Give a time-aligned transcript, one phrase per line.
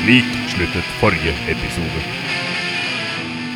[0.00, 2.02] Slik sluttet forrige episode.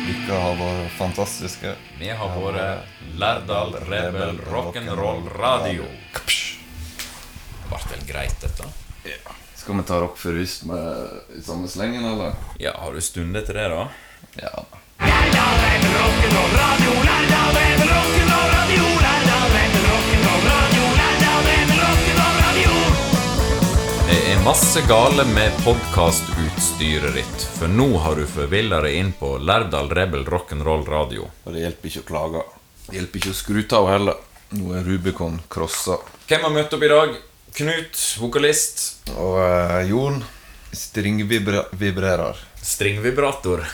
[0.05, 1.71] Dere har vært fantastiske.
[1.97, 5.87] Vi har vært Lærdal Rebel Rock'n'Roll Radio.
[6.13, 8.69] Det ble vel greit, dette?
[9.57, 12.37] Skal vi ta rock for rust med i samme slengen, eller?
[12.61, 13.87] Ja, har du stunder til det, da?
[14.45, 14.53] Ja.
[15.01, 18.34] Lærdal Rebel Rock'n'Roll Radio, Lærdal Rebel er
[24.45, 30.21] masse gale med podkastutstyret ditt, for nå har du forvilla deg inn på Lærdal Rebel
[30.29, 31.25] Rock'n'Roll Radio.
[31.45, 32.43] Og det hjelper ikke å klage.
[32.85, 34.19] Det hjelper ikke å skru av heller.
[34.53, 35.97] Nå er Rubicon crossa.
[36.29, 37.17] Hvem har møtt opp i dag?
[37.57, 38.85] Knut, vokalist.
[39.15, 40.21] Og eh, Jon
[40.77, 42.45] stringvibrerer.
[42.61, 43.65] Stringvibrator.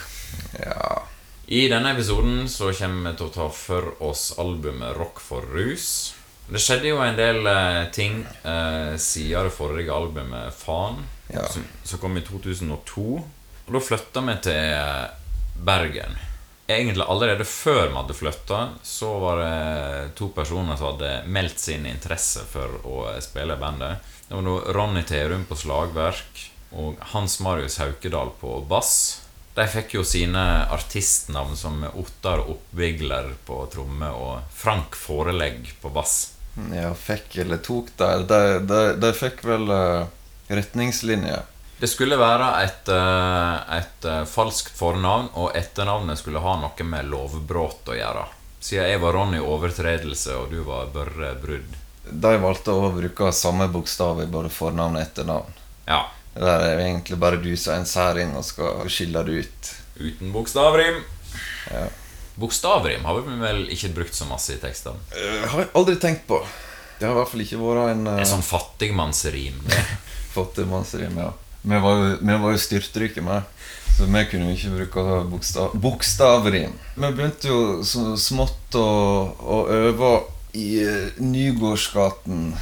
[0.56, 1.04] Ja.
[1.52, 6.14] I denne episoden så kommer vi til å ta for oss albumet Rock for rus.
[6.52, 11.00] Det skjedde jo en del eh, ting eh, siden det forrige albumet Faen,
[11.32, 11.46] Ja.
[11.48, 13.06] som, som kom i 2002.
[13.68, 15.06] Og da flytta vi til eh,
[15.64, 16.18] Bergen.
[16.72, 21.88] Egentlig allerede før vi hadde flytta, så var det to personer som hadde meldt sin
[21.88, 24.12] interesse for å eh, spille i bandet.
[24.28, 26.46] Det var nå Ronny Terum på slagverk
[26.80, 28.94] og Hans Marius Haukedal på bass.
[29.56, 36.22] De fikk jo sine artistnavn som Ottar Oppvigler på tromme og Frank Forelegg på bass.
[36.76, 38.26] Ja, fikk eller tok der.
[38.30, 40.06] De, de, de fikk vel eh,
[40.52, 41.48] retningslinjer.
[41.82, 47.10] Det skulle være et, eh, et eh, falskt fornavn, og etternavnet skulle ha noe med
[47.10, 48.26] lovbrudd å gjøre.
[48.62, 51.80] Siden jeg var Ronny Overtredelse, og du var Børre Brudd.
[52.06, 55.58] De valgte å bruke samme bokstav i både fornavn og etternavn.
[55.88, 56.04] Ja.
[56.36, 59.72] Det der er egentlig bare du som er en særing og skal skille det ut.
[59.98, 61.02] Uten bokstavrim.
[61.72, 61.88] Ja.
[62.40, 65.00] Bokstavrim har vi vel ikke brukt så masse i tekstene.
[65.16, 66.40] Uh, har jeg aldri tenkt på.
[67.00, 69.62] Det har i hvert fall ikke vært en uh, En sånn fattigmannsrim.
[70.38, 71.18] fattigmannsrim.
[71.20, 71.32] Ja.
[71.62, 73.46] Vi var jo, vi var jo styrtrike med,
[73.98, 76.74] så vi kunne jo ikke bruke bokstav, bokstavrim.
[76.96, 78.88] Vi begynte jo så smått å,
[79.38, 80.14] å øve
[80.58, 82.56] i eh, Nygårdsgaten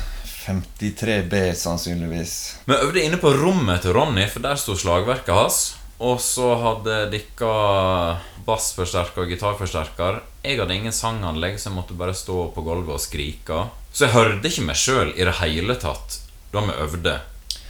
[0.49, 2.35] 53B, sannsynligvis.
[2.65, 5.59] Vi øvde inne på rommet til Ronny, for der sto slagverket hans.
[5.99, 10.21] Og så hadde dere bassforsterker og gitarforsterker.
[10.45, 13.65] Jeg hadde ingen sanganlegg, så jeg måtte bare stå på gulvet og skrike.
[13.91, 16.21] Så jeg hørte ikke meg sjøl i det hele tatt
[16.53, 17.17] da vi øvde.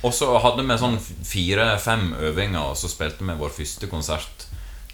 [0.06, 4.46] Og så hadde vi sånn fire-fem øvinger, og så spilte vi vår første konsert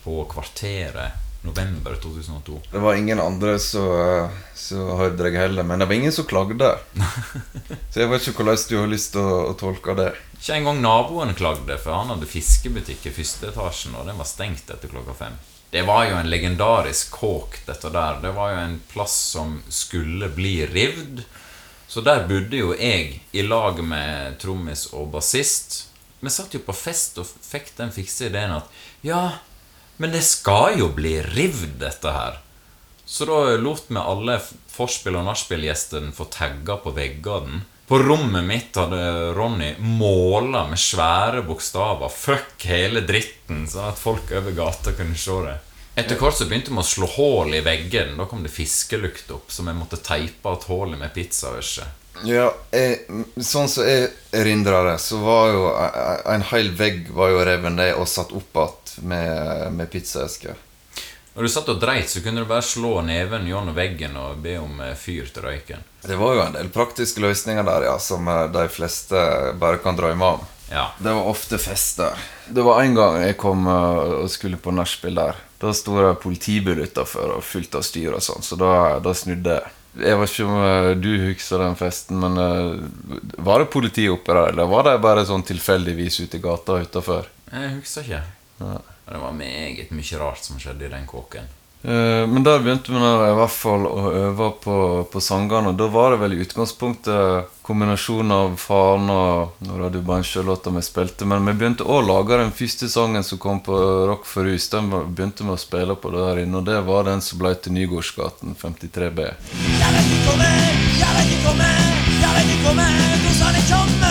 [0.06, 2.62] på Kvarteret november 2002.
[2.72, 6.72] Det var ingen andre som hørte deg heller, men det var ingen som klagde.
[7.92, 10.10] Så jeg vet ikke hvordan du har lyst til å, å tolke det.
[10.46, 14.70] Ikke engang naboen klagde, for han hadde fiskebutikk i første etasjen, og den var stengt
[14.70, 15.40] etter klokka fem.
[15.74, 18.20] Det var jo en legendarisk kåk, dette der.
[18.22, 21.24] Det var jo en plass som skulle bli rivd.
[21.90, 25.88] Så der bodde jo jeg i lag med trommis og bassist.
[26.22, 28.70] Vi satt jo på fest og fikk den fikse ideen at
[29.02, 29.40] ja,
[29.98, 32.38] men det skal jo bli rivd, dette her.
[33.02, 34.38] Så da lot vi alle
[34.70, 37.66] forspill- og nachspiel-gjestene få tagga på veggene.
[37.88, 44.32] På rommet mitt hadde Ronny måla med svære bokstaver 'fuck hele dritten', sånn at folk
[44.32, 45.58] over gata kunne se det.
[45.96, 48.18] Etter hvert så begynte vi å slå hull i veggen.
[48.18, 51.86] Da kom det fiskelukt opp, så vi måtte teipe igjen hullet med pizzaørse.
[52.26, 53.06] Ja, jeg,
[53.38, 57.76] sånn som jeg erindrer det, så var jo en, en hel vegg var jo revet
[57.76, 60.58] ned og satt opp igjen med, med pizzaesker.
[61.36, 64.54] Når du satt og dreit, så kunne du bare slå neven gjennom veggen og be
[64.56, 65.82] om eh, fyr til røyken.
[66.06, 69.24] Det var jo en del praktiske løsninger der, ja, som eh, de fleste
[69.60, 70.46] bare kan drømme om.
[70.70, 70.86] Ja.
[70.96, 72.16] Det var ofte fester.
[72.48, 75.44] Det var en gang jeg kom eh, og skulle på nachspiel der.
[75.60, 78.72] Da sto det politibil utafor og fullt av styr og sånn, så da,
[79.04, 79.76] da snudde jeg.
[80.06, 82.36] Jeg vet ikke om du husker den festen, men
[83.40, 87.30] var det politi oppe der, eller var det bare sånn tilfeldigvis ute i gata utafor?
[87.52, 88.26] Jeg husker ikke.
[88.60, 88.82] Ja.
[89.06, 91.46] Det var meget mye rart som skjedde i den kåken.
[91.86, 94.78] Eh, Men der begynte vi i hvert fall å øve på,
[95.12, 95.70] på sangene.
[95.70, 100.74] Og da var det vel i utgangspunktet kombinasjon av faren og Nå Radio du bare
[100.78, 101.26] vi spilte.
[101.30, 103.78] Men vi begynte å lage den første sangen som kom på
[104.10, 104.70] Rock for hus.
[104.74, 107.78] Den begynte vi å spille på der inne, og det var den som ble til
[107.78, 109.30] Nygårdsgaten 53B.
[109.30, 111.94] Jeg vet ikke om jeg, jeg vet ikke om jeg,
[112.26, 114.05] jeg vet ikke om jeg,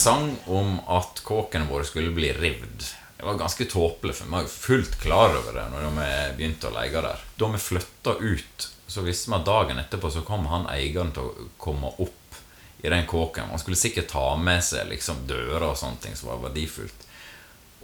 [0.00, 2.84] sang om at kåken vår skulle bli rivd.
[3.16, 7.02] Det var ganske tåpelig, for meg fullt klar over det når vi begynte å leie
[7.04, 7.24] der.
[7.36, 11.28] Da vi flytta ut, så visste vi at dagen etterpå så kom han eieren til
[11.28, 12.38] å komme opp
[12.80, 13.50] i den kåken.
[13.52, 17.04] Han skulle sikkert ta med seg liksom dører og sånne ting som var verdifullt.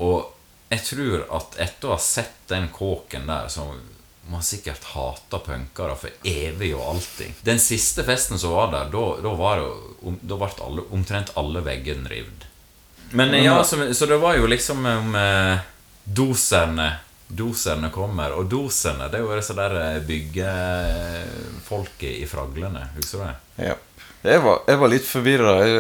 [0.01, 0.33] Og
[0.73, 3.69] jeg tror at etter å ha sett den kåken der, så
[4.27, 7.33] må man sikkert hata punkere for evig og alltid.
[7.47, 12.47] Den siste festen som var der, da, ble alle, omtrent alle veggene revet.
[13.15, 15.59] Men ja, så, så det var jo liksom om eh,
[16.05, 16.97] doserne
[17.27, 18.31] Doserne kommer.
[18.39, 22.85] Og doserne, det er jo disse der eh, byggefolket i Fraglene.
[22.95, 23.35] Husker du det?
[23.71, 23.75] Ja.
[24.27, 25.53] Jeg var, jeg var litt forvirra.
[25.63, 25.73] Jeg,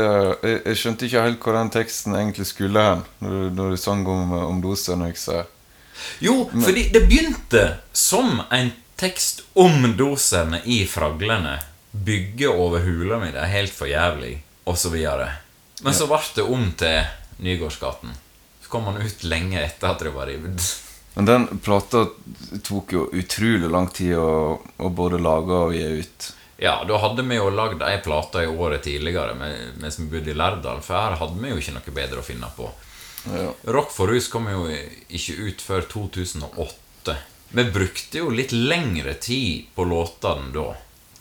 [0.43, 3.02] jeg, jeg skjønte ikke helt hvor den teksten egentlig skulle hen.
[3.22, 5.43] Når, når du sang om, om dosønøkser.
[6.25, 11.58] Jo, fordi det begynte som en tekst om dosene i Fraglene.
[11.90, 14.38] Bygge over hula mi, det er helt for jævlig,
[14.93, 15.31] videre.
[15.82, 17.04] Men så ble det om til
[17.44, 18.12] Nygårdsgaten.
[18.62, 20.64] Så kom han ut lenge etter at det var revet.
[21.14, 22.06] Men den plata
[22.62, 26.32] tok jo utrolig lang tid å, å både lage og gi ut.
[26.60, 30.37] Ja, da hadde vi jo lagd ei plate i året tidligere mens vi bodde i
[30.37, 32.69] Lærdal, for her hadde vi jo ikke noe bedre å finne på.
[33.34, 33.52] Ja.
[33.73, 37.17] Rock for rus kom jo ikke ut før 2008.
[37.49, 40.67] Vi brukte jo litt lengre tid på låtene da.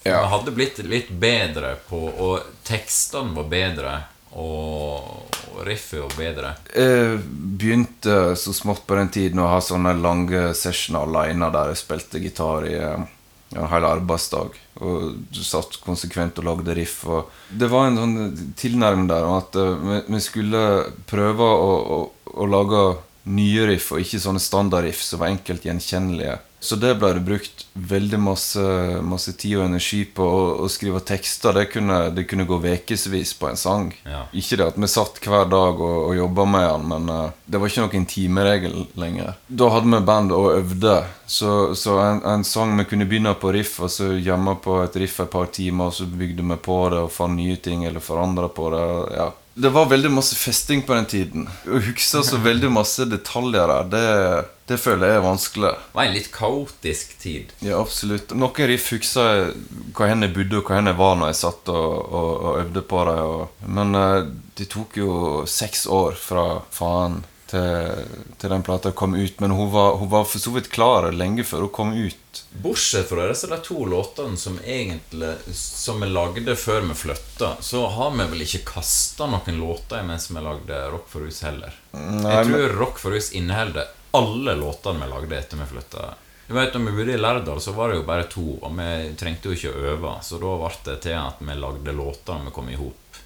[0.06, 0.20] Ja.
[0.22, 3.94] Vi hadde blitt litt bedre på Og tekstene var bedre,
[4.38, 6.52] og riffet var bedre.
[6.76, 11.82] Jeg begynte så smått på den tiden å ha sånne lange sessioner aleine der jeg
[11.82, 14.58] spilte gitar i en hel arbeidsdag.
[14.84, 16.98] Og du satt konsekvent og lagde riff.
[17.08, 18.16] Og det var en sånn
[18.60, 20.64] tilnærming der om at eh, vi, skulle
[21.08, 22.00] prøve å, å,
[22.36, 22.82] å lage
[23.26, 26.38] nye riff, og ikke sånne standardriff som var enkelt gjenkjennelige.
[26.66, 28.62] Så det ble det brukt veldig masse,
[29.06, 31.54] masse tid og energi på å, å skrive tekster.
[31.54, 33.92] Det kunne, det kunne gå ukevis på en sang.
[34.02, 34.24] Ja.
[34.34, 37.62] Ikke det at vi satt hver dag og, og jobba med den, men uh, det
[37.62, 39.38] var ikke noen timeregel lenger.
[39.46, 40.98] Da hadde vi band og øvde,
[41.30, 45.02] så, så en, en sang vi kunne begynne på riff, og så gjemme på et
[45.04, 48.02] riff et par timer, og så bygde vi på det og fant nye ting eller
[48.02, 48.86] forandra på det.
[49.22, 49.34] Ja.
[49.58, 51.46] Det var veldig masse festing på den tiden.
[51.48, 55.70] Å huske så veldig masse detaljer der, det, det føler jeg er vanskelig.
[55.80, 57.54] Det var en litt kaotisk tid.
[57.64, 58.34] Ja, absolutt.
[58.36, 59.54] Noen riff husker jeg
[59.96, 62.60] hvor hen jeg bodde og hvor hen jeg var når jeg satt og, og, og
[62.66, 63.16] øvde på det.
[63.32, 64.28] Og, men uh,
[64.60, 65.16] det tok jo
[65.48, 68.06] seks år fra faen til,
[68.42, 69.40] til den plata kom ut.
[69.44, 72.42] Men hun var, hun var for så vidt klar lenge før hun kom ut.
[72.64, 77.86] Bortsett fra disse der to låtene som egentlig Som vi lagde før vi flytta, så
[77.96, 81.74] har vi vel ikke kasta noen låter mens vi lagde Rock for hus heller.
[81.96, 86.14] Nei, jeg men- tror Rock for hus inneholder alle låtene vi lagde etter vi flytta.
[86.48, 89.16] Du vet, når vi bodde i Lærdal, så var det jo bare to, og vi
[89.18, 90.12] trengte jo ikke å øve.
[90.24, 93.20] Så da ble det til at vi lagde låter når vi kom i hop.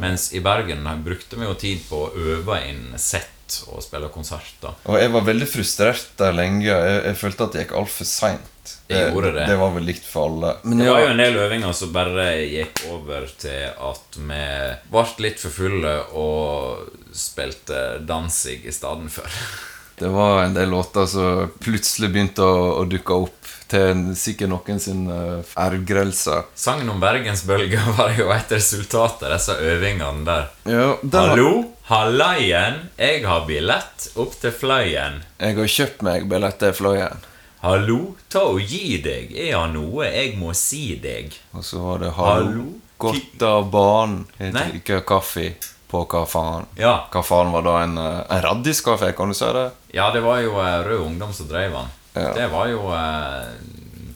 [0.00, 3.28] Mens i Bergen brukte vi jo tid på å øve inn sett
[3.68, 4.74] og spille konserter.
[4.88, 6.66] Og jeg var veldig frustrert der lenge.
[6.70, 8.48] Jeg, jeg følte at det gikk altfor seint.
[8.86, 9.46] Det, det.
[9.48, 10.52] det var vel likt for alle.
[10.62, 14.44] Men Det ja, var jo en del øvinger som bare gikk over til at vi
[14.92, 19.42] ble litt for fulle og spilte dansing i stedet for.
[20.02, 24.80] det var en del låter som plutselig begynte å, å dukke opp til sikkert noen
[24.82, 26.42] sin ergrelse.
[26.58, 30.50] Sangen om Bergensbølga var jo et resultat av disse øvingene der.
[30.68, 31.52] Ja, Hallo,
[31.92, 35.18] hallaien, jeg har billett opp til Fløyen.
[35.42, 37.20] Jeg har kjøpt meg billett til Fløyen.
[37.62, 37.98] Hallo,
[38.32, 41.34] ta og gi deg, jeg har noe jeg må si deg.
[41.54, 42.64] Og så var det hallo, Hallo?
[43.02, 44.24] godt av banen.
[44.40, 45.50] Drikker kaffe
[45.92, 46.64] på hva faen.
[46.80, 49.66] Ja, Hva faen var da en, uh, en raddiskafé, kan du si det?
[49.92, 51.90] ja det var jo eh, Rød Ungdom som drev han.
[52.16, 52.30] Ja.
[52.38, 53.50] Det var jo eh,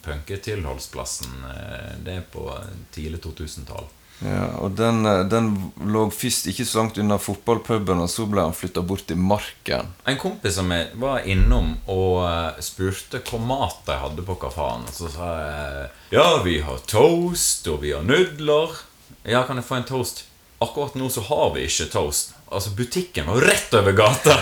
[0.07, 1.35] punketilholdsplassen.
[1.53, 2.49] Eh, det er på
[2.95, 3.85] tidlig 2000-tall.
[4.25, 5.51] Ja, og den, eh, den
[5.85, 9.93] lå først ikke så langt unna fotballpuben, og så ble han flytta bort til Marken.
[10.09, 14.89] En kompis som jeg var innom og eh, spurte hva mat de hadde på kafeen.
[14.97, 18.81] Så sa jeg ja, vi har toast, og vi har nudler.
[19.27, 20.25] Ja, kan jeg få en toast?
[20.65, 22.36] Akkurat nå så har vi ikke toast.
[22.47, 24.37] Altså, butikken var rett over gata.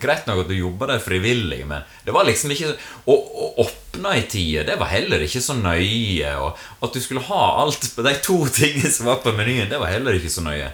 [0.00, 4.14] Greit nok at du jobba der frivillig, men det var liksom ikke Å, å åpne
[4.16, 6.30] i tide, det var heller ikke så nøye.
[6.38, 9.80] Og at du skulle ha alt på de to tingene som var på menyen, det
[9.82, 10.70] var heller ikke så nøye.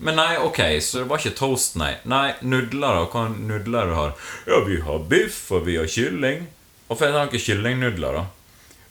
[0.00, 1.92] Men nei, ok, så det var ikke toast, nei.
[2.08, 3.08] Nei, nudler, da.
[3.12, 4.14] Hva nudler du har?
[4.48, 6.46] Ja, vi har biff, og vi har kylling.
[6.88, 8.22] Hvorfor det ikke kyllingnudler, da?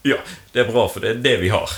[0.05, 0.19] Ja,
[0.53, 1.73] det er bra, for det er det vi har.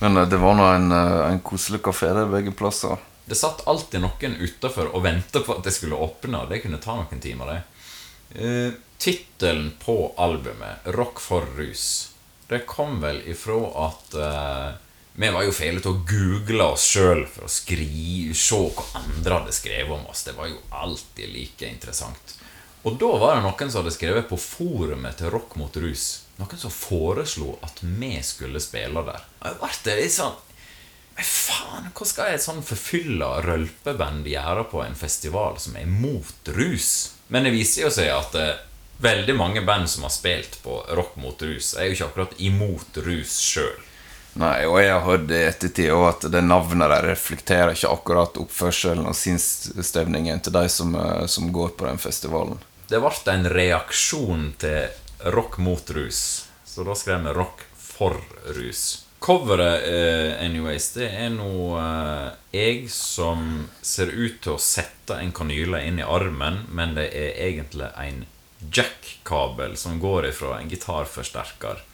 [0.00, 3.00] Men eh, det var nå en, eh, en koselig kafé der begge plasser.
[3.24, 6.80] Det satt alltid noen utafor og ventet på at det skulle åpne, og det kunne
[6.82, 7.60] ta noen timer, det.
[8.30, 12.10] Uh, Tittelen på albumet, 'Rock for rus',
[12.50, 14.70] det kom vel ifra at eh,
[15.12, 19.38] vi var jo feile til å google oss sjøl for å skrive, se hva andre
[19.38, 20.24] hadde skrevet om oss.
[20.26, 22.34] Det var jo alltid like interessant.
[22.82, 26.08] Og da var det noen som hadde skrevet på forumet til Rock mot rus.
[26.40, 29.26] Noen som foreslo at vi skulle spille der.
[29.44, 30.38] Og jeg ble litt sånn
[31.18, 36.52] Men faen, hva skal et sånn forfylla rølpeband gjøre på en festival som er mot
[36.56, 36.90] rus?
[37.28, 38.62] Men det viser jo seg at eh,
[39.04, 43.02] veldig mange band som har spilt på rock mot rus, er jo ikke akkurat imot
[43.04, 43.76] rus sjøl.
[44.40, 48.38] Nei, og jeg har hørt i ettertid òg at det navnet der reflekterer ikke akkurat
[48.38, 52.60] oppførselen og sinnsstemningen til de som, eh, som går på den festivalen.
[52.90, 54.88] Det ble en reaksjon til
[55.24, 58.16] rock mot rus, så da skrev vi rock for
[58.56, 59.06] rus.
[59.20, 65.34] Coveret, uh, anyways, det er nå uh, jeg som ser ut til å sette en
[65.36, 68.24] kanyle inn i armen, men det er egentlig en
[68.72, 71.84] jack-kabel som går ifra en gitarforsterker.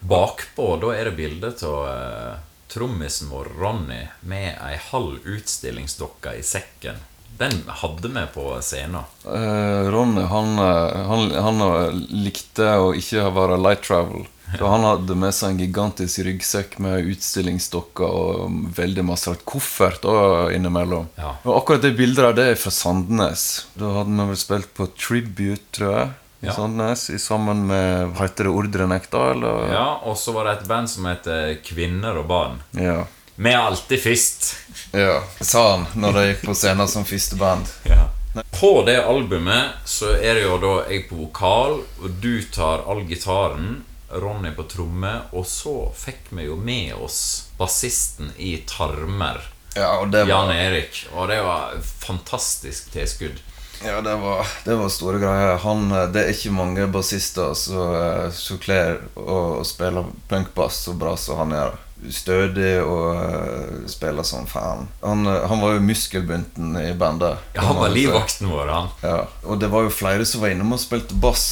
[0.00, 2.38] Bakpå da er det bilde av uh,
[2.72, 6.98] trommisen vår Ronny med ei halv utstillingsdokke i sekken.
[7.38, 9.02] Den hadde vi på scenen.
[9.26, 14.24] Eh, Ronny han, eh, han, han eh, likte å ikke være light travel.
[14.58, 20.46] Så han hadde med seg en gigantisk ryggsekk med utstillingsdokker og veldig masse koffert da,
[20.54, 21.08] innimellom.
[21.18, 21.32] Ja.
[21.44, 23.66] Og akkurat det bildet der, det er fra Sandnes.
[23.74, 26.14] Da hadde vi vel spilt på Tribute, tror jeg.
[26.44, 26.52] I Ja.
[26.52, 29.30] Sandnes, i sammen med Heter det Ordrenek, da?
[29.32, 29.72] Eller?
[29.72, 32.62] Ja, Og så var det et band som heter Kvinner og barn.
[32.72, 33.02] ja.
[33.36, 34.46] Vi er alltid først.
[34.92, 37.66] Ja, sa han når de gikk på scenen som første band.
[38.60, 43.00] På det albumet så er det jo da jeg på vokal, og du tar all
[43.08, 43.78] gitaren,
[44.12, 49.40] Ronny på tromme, og så fikk vi jo med oss bassisten i Tarmer,
[49.74, 51.06] Ja, og det Jan Erik.
[51.14, 53.40] og det var fantastisk tilskudd.
[53.84, 55.56] ja, det var, det var store greier.
[55.64, 61.16] Han, eh, det er ikke mange bassister eh, som kler å spille punkbass så bra
[61.16, 61.74] som han gjør.
[62.12, 64.84] Stødig og eh, spiller som faen.
[65.00, 67.40] Han, eh, han var jo muskelbunten i bandet.
[67.56, 68.92] Ja, han var livvakten vår, han.
[69.02, 71.46] Ja, og det var jo flere som var innom og spilte bass.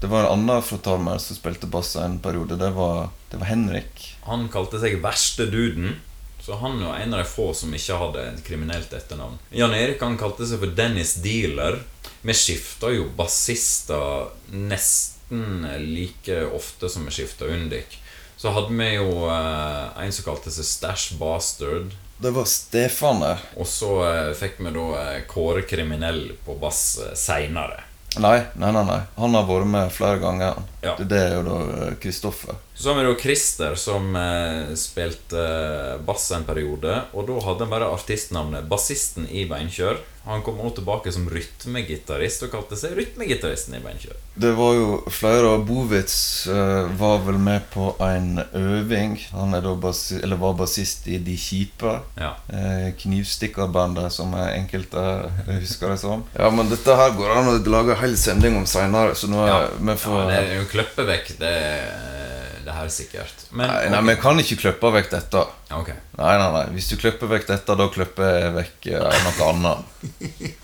[0.00, 2.56] Det var en annen fra Tarmer som spilte bass en periode.
[2.60, 4.08] Det var, det var Henrik.
[4.24, 5.98] Han kalte seg Verste duden.
[6.44, 9.38] Så han var en av de få som ikke hadde et kriminelt etternavn.
[9.56, 11.78] Jan Erik han kalte seg for Dennis Dealer.
[12.20, 17.96] Vi skifta jo bassister nesten like ofte som vi skifta Undik.
[18.44, 21.94] Så hadde vi jo eh, en som kalte seg Stash Bastard.
[22.20, 23.40] Det var Stefan der.
[23.56, 27.80] Og så eh, fikk vi da eh, Kåre Kriminell på bass eh, seinere.
[28.20, 28.98] Nei, nei, nei, nei.
[29.16, 30.60] Han har vært med flere ganger.
[30.84, 30.94] Ja.
[30.98, 32.56] Det, det er jo da eh, Kristoffer.
[32.74, 37.00] Så har vi da Christer som eh, spilte eh, bass en periode.
[37.14, 40.02] Og da hadde han bare artistnavnet Bassisten i Beinkjør.
[40.24, 44.16] Han kom også tilbake som rytmegitarist og kalte seg Rytmegitaristen i Beinkjør.
[44.40, 46.14] Det var jo flere av Bovitz
[46.48, 49.18] eh, var vel med på en øving.
[49.36, 51.92] Han er da bassi, eller var bassist i De Kjipe.
[52.16, 52.32] Ja.
[52.48, 55.04] Eh, Knivstikkerbandet, som enkelte
[55.60, 56.24] husker det som.
[56.38, 59.44] Ja, men dette her går an å lage en hel sending om seinere, så nå
[59.44, 59.60] Ja.
[59.68, 60.42] er vi får ja,
[60.74, 61.54] klippe vekk det,
[62.66, 63.46] det her sikkert.
[63.50, 65.46] Men Nei, nei, vi kan ikke klippe vekk dette.
[65.70, 65.96] Okay.
[65.96, 66.18] ok.
[66.20, 66.64] Nei, nei, nei.
[66.76, 70.62] Hvis du klipper vekk dette, da klipper jeg vekk eh, noe annet.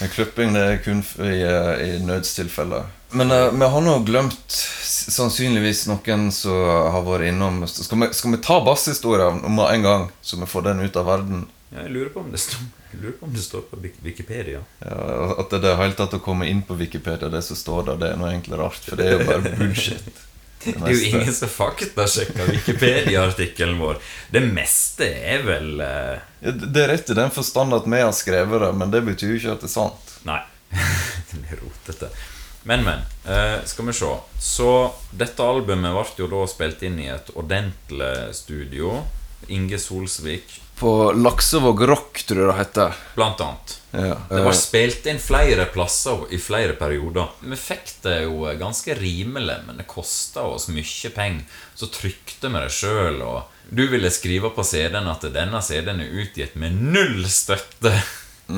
[0.00, 2.90] Men klipping det er kun i, eh, i nødstilfeller.
[3.12, 6.56] Men uh, vi har nå glemt sannsynligvis noen som
[6.94, 10.70] har vært innom Skal vi, skal vi ta basshistorien om en gang, så vi får
[10.70, 11.44] den ut av verden?
[11.72, 12.64] Ja, jeg lurer på om det står,
[13.00, 14.60] lurer på, om det står på Wikipedia.
[14.82, 18.02] Ja, at det er helt tatt å komme inn på Wikipedia, det som står der,
[18.02, 18.82] det er noe egentlig rart.
[18.84, 20.12] For det er jo bare bullshit.
[20.62, 23.96] Det er jo ingen som faktasjekker Wikipedia-artikkelen vår.
[24.30, 26.20] Det meste er vel uh...
[26.38, 29.00] Ja, det det er rett i den forstand at vi har skrevet det, men det
[29.08, 30.12] betyr jo ikke at det er sant.
[30.28, 30.38] Nei.
[31.32, 32.12] det blir rotete.
[32.62, 33.02] Men, men.
[33.26, 34.12] Uh, skal vi se.
[34.38, 34.70] Så
[35.10, 39.00] dette albumet ble jo da spilt inn i et ordentlig studio.
[39.50, 43.00] Inge Solsvik, På Laksevåg Rock, tror jeg det heter.
[43.14, 43.76] blant annet.
[43.92, 44.16] Ja.
[44.28, 47.28] Det var spilt inn flere plasser i flere perioder.
[47.44, 51.44] Vi fikk det jo ganske rimelig, men det kosta oss mye penger.
[51.78, 56.16] Så trykte vi det sjøl, og du ville skrive på CD-en at denne CD-en er
[56.24, 57.92] utgitt med null støtte.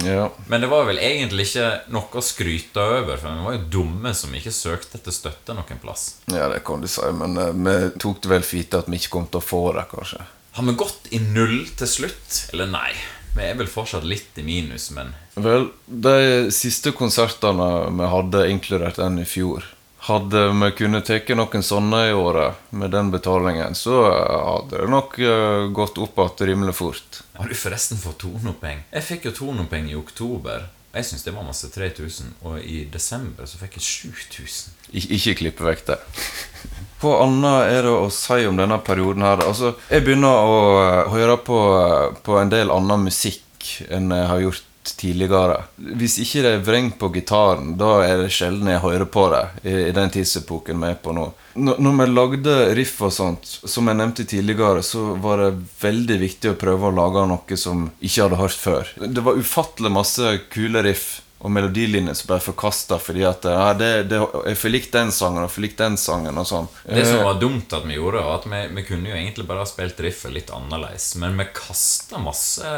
[0.06, 0.30] ja.
[0.48, 4.14] Men det var vel egentlig ikke noe å skryte over, for vi var jo dumme
[4.16, 6.06] som ikke søkte etter støtte noen plass.
[6.32, 9.02] Ja, det kan du si, men eh, vi tok det vel for gitt at vi
[9.02, 10.24] ikke kom til å få det, kanskje.
[10.54, 12.34] Har vi gått i null til slutt?
[12.52, 12.92] Eller nei?
[13.34, 19.00] Vi er vel fortsatt litt i minus, men Vel, de siste konsertene vi hadde, inkludert
[19.02, 19.66] den i fjor
[20.06, 25.18] Hadde vi kunnet tatt noen sånne i året med den betalingen, så hadde det nok
[25.18, 27.22] eh, gått opp igjen rimelig fort.
[27.34, 28.84] Har du forresten fått tonopenger?
[28.92, 30.68] Jeg fikk jo tonopenger i oktober.
[30.94, 32.34] Jeg syns det var masse 3000.
[32.46, 34.76] Og i desember så fikk jeg 7000.
[34.92, 35.98] Ik ikke klippe vekk det.
[37.04, 39.42] Hva annet er det å si om denne perioden her?
[39.44, 44.30] Altså, jeg begynner å eh, høre på, eh, på en del annen musikk enn jeg
[44.30, 45.58] har gjort tidligere.
[45.96, 49.42] Hvis ikke det er vreng på gitaren, da er det sjelden jeg hører på det.
[49.64, 51.26] I, i den tidsepoken vi er på nå.
[51.54, 56.52] Når vi lagde riff og sånt, som jeg nevnte tidligere, så var det veldig viktig
[56.52, 58.94] å prøve å lage noe som ikke hadde hørt før.
[59.04, 61.08] Det var ufattelig masse kule riff
[61.44, 65.44] og melodilinjer som ble forkasta fordi at ja, det, det, jeg får likt den sangen
[65.44, 66.68] og får likt den sangen og sånn.
[66.88, 69.44] Det som Eh, var dumt at vi gjorde, var at vi, vi kunne jo egentlig
[69.48, 71.14] bare ha spilt riffet litt annerledes.
[71.20, 72.76] Men vi kasta masse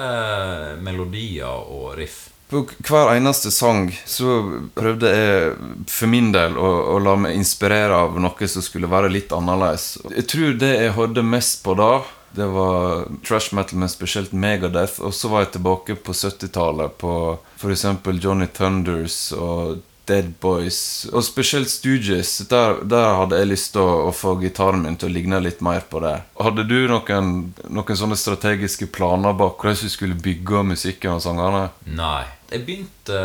[0.83, 2.25] melodier og riff.
[2.51, 4.37] På hver eneste sang så
[4.75, 5.55] prøvde jeg
[5.91, 9.97] for min del å, å la meg inspirere av noe som skulle være litt annerledes.
[10.15, 15.01] Jeg tror det jeg hørte mest på da, det var trash metal, men spesielt Megadeth.
[15.01, 17.13] Og så var jeg tilbake på 70-tallet på
[17.57, 17.87] f.eks.
[18.21, 20.79] Johnny Thunders og Dead Boys.
[21.13, 22.39] Og spesielt Stooges.
[22.51, 25.63] Der, der hadde jeg lyst til å, å få gitaren min til å ligne litt
[25.65, 26.17] mer på det.
[26.41, 27.35] Hadde du noen,
[27.67, 31.69] noen sånne strategiske planer bak hvordan du skulle bygge musikken og sangene?
[31.99, 32.25] Nei.
[32.47, 33.21] Jeg begynte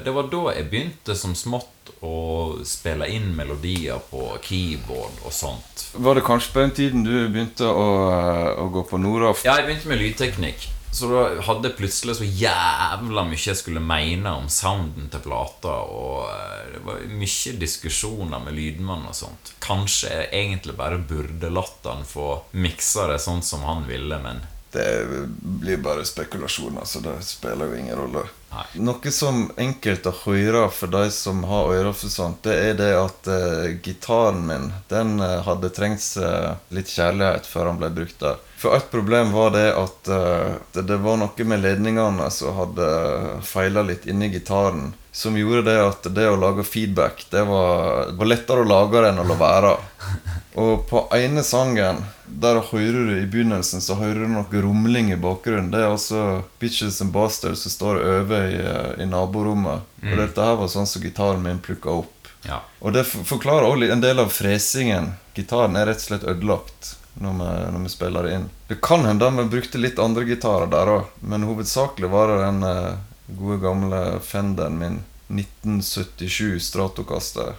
[0.00, 5.88] Det var da jeg begynte som smått å spille inn melodier på keyboard og sånt.
[5.94, 7.88] Var det kanskje på den tiden du begynte å,
[8.64, 9.44] å gå på Nordhoff?
[9.44, 10.68] Ja, jeg begynte med lydteknikk.
[10.94, 15.72] Så da hadde jeg plutselig så jævla mye jeg skulle mene om sounden til plata.
[15.90, 19.54] Og eh, det var mye diskusjoner med lydmann og sånt.
[19.64, 24.44] Kanskje jeg egentlig bare burde latt han få miksa det sånn som han ville, men
[24.74, 24.86] Det
[25.38, 28.24] blir bare spekulasjoner, så det spiller jo ingen rolle.
[28.54, 28.64] Nei.
[28.86, 32.90] Noe som enkelt å høre for de som har ører for sånt, det er det
[32.98, 38.18] at uh, gitaren min Den uh, hadde trengt seg litt kjærlighet før han ble brukt
[38.22, 38.42] der.
[38.64, 42.86] For et problem var det at eh, det, det var noe med ledningene som hadde
[43.44, 44.94] feila litt inni gitaren.
[45.14, 48.98] Som gjorde det at det å lage feedback, det var, det var lettere å lage
[48.98, 49.70] det enn å la være.
[50.58, 55.18] Og på ene sangen, der hører du i begynnelsen, så hører du noe rumling i
[55.20, 55.70] bakgrunnen.
[55.70, 59.86] Det er altså Bitches and Bastards som står over i, eh, i naborommet.
[60.02, 62.28] Og dette her var sånn som gitaren min plukka opp.
[62.44, 62.60] ja.
[62.80, 65.12] Og det forklarer også en del av fresingen.
[65.34, 68.46] Gitaren er rett og slett ødelagt når vi, når vi spiller det inn.
[68.68, 72.62] Det kan hende vi brukte litt andre gitarer der òg, men hovedsakelig var det den
[72.68, 72.94] eh,
[73.26, 77.54] gode gamle Fenderen min 1977 Stratocaster.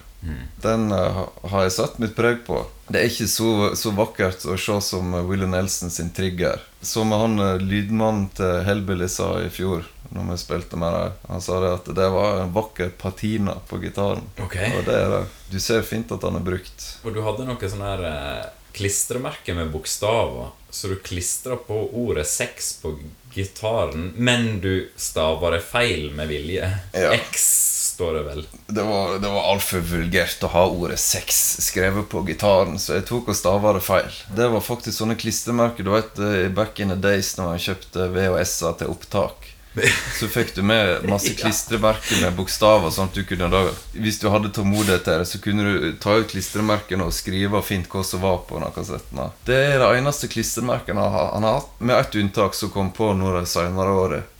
[0.62, 2.62] Den eh, har jeg satt mitt preg på.
[2.88, 6.62] Det er ikke så, så vakkert å se som Willy Nelson sin trigger.
[6.80, 11.16] Som han eh, lydmannen til Hellbilly sa i fjor, når vi spilte med dem.
[11.30, 14.24] Han sa det at det var en vakker patina på gitaren.
[14.48, 14.72] Okay.
[14.74, 15.24] Og det er det.
[15.52, 16.88] Du ser fint at han er brukt.
[17.04, 20.54] Og du hadde noe sånn her eh, klistremerke med bokstaver.
[20.70, 22.96] Så du klistra på ordet 'sex' på
[23.36, 26.70] gitaren, men du staver det feil med vilje.
[26.96, 27.14] Ja.
[27.14, 27.48] X
[27.96, 28.46] står det vel.
[28.66, 33.06] Det var, det var altfor vulgært å ha ordet 'sex' skrevet på gitaren, så jeg
[33.08, 34.12] tok og stava det feil.
[34.36, 38.10] Det var faktisk sånne klistremerker du vet, eh, back in the days når man kjøpte
[38.12, 39.52] VHS-er til opptak.
[40.18, 42.92] Så fikk du med masse klistremerker med bokstaver.
[42.94, 43.62] Sånn at du kunne da,
[43.92, 47.90] Hvis du hadde tålmodighet til det, så kunne du ta ut klistremerkene og skrive fint
[47.92, 49.20] hva som var på denne kassetten.
[49.48, 53.34] Det er det eneste klistremerket han har hatt, med ett unntak som kom på nå
[53.36, 54.32] de senere året.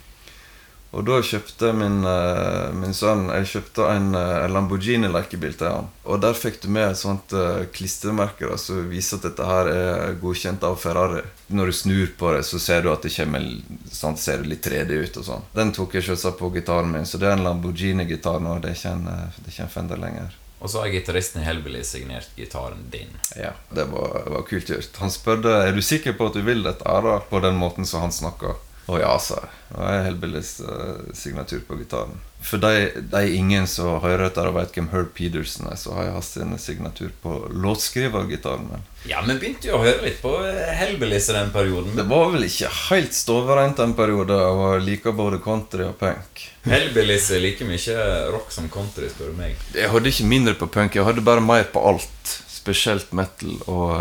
[0.95, 5.89] Og da kjøpte min, eh, min sønn Jeg kjøpte en eh, Lamborghini-lekebil til han.
[6.05, 9.71] Og der fikk du med et sånt eh, klistremerke da, som viser at dette her
[9.73, 11.25] er godkjent av Ferrari.
[11.49, 13.45] Når du snur på det, så ser du at det kommer
[13.93, 15.21] sånn, ser litt 3D ut.
[15.21, 15.47] og sånn.
[15.53, 18.59] Den tok jeg selvsagt på gitaren min, så det er en Lamborghini-gitar nå.
[18.63, 20.35] Det er ikke en, det er ikke en Fender lenger.
[20.59, 23.13] Og så har gitaristen i Hellbilly signert gitaren din.
[23.37, 24.97] Ja, Det var, det var kult gjort.
[25.03, 28.07] Han spurte er du sikker på at du vil dette da, på den måten som
[28.07, 28.55] han snakka.
[28.87, 29.53] Å ja, sa jeg.
[29.67, 32.21] Det er Hellbillys eh, signatur på gitaren.
[32.47, 36.07] For de, de ingen som hører etter og vet hvem Herb Pedersen er, så har
[36.07, 38.85] jeg hatt sin signatur på låtskrivergitaren min.
[39.11, 40.37] Ja, men begynte jo å høre litt på
[40.79, 41.97] Hellbillies i den perioden.
[41.99, 46.47] Det var vel ikke helt stovereint en periode, og liker både country og punk.
[46.71, 49.59] Hellbillies er like mye rock som country, spør du meg.
[49.75, 52.37] Jeg hadde ikke mindre på punk, jeg hadde bare mer på alt.
[52.67, 53.93] Spesielt metal og,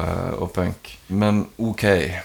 [0.42, 0.88] og punk.
[1.14, 1.84] Men ok.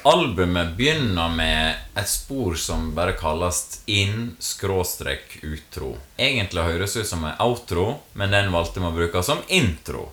[0.09, 5.91] Albumet begynner med et spor som bare kalles inn skråstrek utro.
[6.17, 7.85] Egentlig høres ut som en outro,
[8.17, 10.07] men den valgte vi å bruke som intro.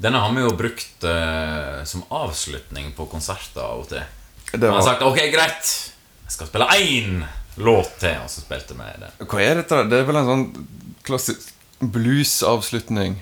[0.00, 4.18] Denne har vi jo brukt uh, som avslutning på konserter av og til.
[4.56, 5.76] Det Vi har sagt ok, greit,
[6.24, 7.22] jeg skal spille én
[7.56, 9.10] låt til, og så spilte vi det.
[9.26, 9.82] Hva er dette?
[9.90, 10.46] Det er vel en sånn
[11.06, 13.18] klassisk bluesavslutning.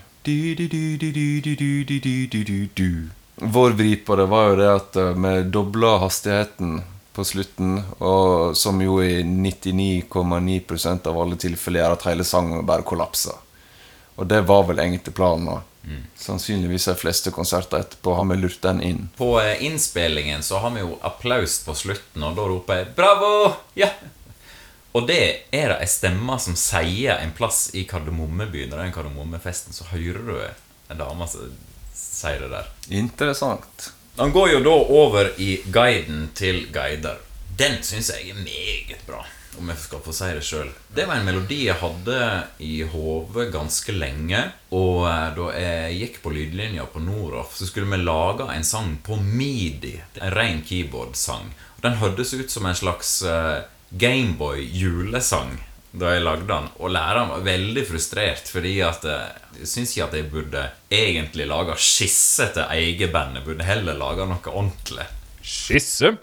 [3.40, 6.82] Vår vri på det var jo det at vi dobla hastigheten
[7.16, 12.86] på slutten, og som jo i 99,9 av alle tilfeller gjør at hele sangen bare
[12.86, 13.34] kollapser.
[14.20, 15.48] Og det var vel egentlig planen.
[15.48, 15.66] Også.
[15.88, 16.04] Mm.
[16.20, 19.08] Sannsynligvis de fleste konserter etterpå har vi lurt den inn.
[19.16, 23.54] På innspillingen så har vi jo applaus på slutten, og da roper jeg 'bravo'!
[23.74, 23.88] Ja,
[24.92, 25.22] og det
[25.54, 30.36] er det ei stemme som sier en plass i Kardemommebyen, den Kardemommefesten, så hører du
[30.90, 31.52] en dame som
[31.94, 32.70] sier det der.
[32.90, 33.92] Interessant.
[34.18, 37.20] Han går jo da over i guiden til guider.
[37.56, 39.22] Den syns jeg er meget bra,
[39.60, 40.70] om jeg skal få si det sjøl.
[40.90, 42.18] Det var en melodi jeg hadde
[42.66, 44.42] i hodet ganske lenge.
[44.74, 48.96] Og eh, da jeg gikk på lydlinja på Noroff, så skulle vi lage en sang
[49.06, 49.94] på midi.
[50.18, 51.52] En ren keyboard-sang.
[51.84, 55.56] Den hørtes ut som en slags eh, Gameboy julesang
[55.90, 56.68] da jeg lagde den.
[56.78, 61.48] Og læreren var veldig frustrert, fordi at eh, jeg syns ikke at jeg burde egentlig
[61.50, 63.40] lage skisse til eget band.
[63.40, 65.08] Jeg burde heller lage noe ordentlig.
[65.42, 66.14] Skisse.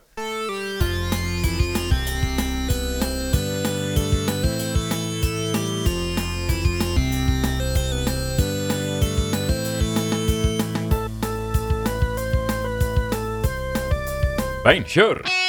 [14.63, 15.46] Beinkjør.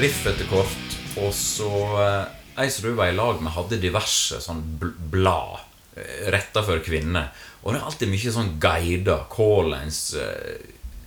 [0.00, 1.70] Riff etter kort, og så
[2.02, 2.24] eh,
[2.56, 5.58] Ei som du var i lag med, hadde diverse sånn bl blad
[5.96, 7.28] eh, retta for kvinner.
[7.62, 9.26] Og det er alltid mye sånn guider.
[9.28, 10.62] Kålens eh,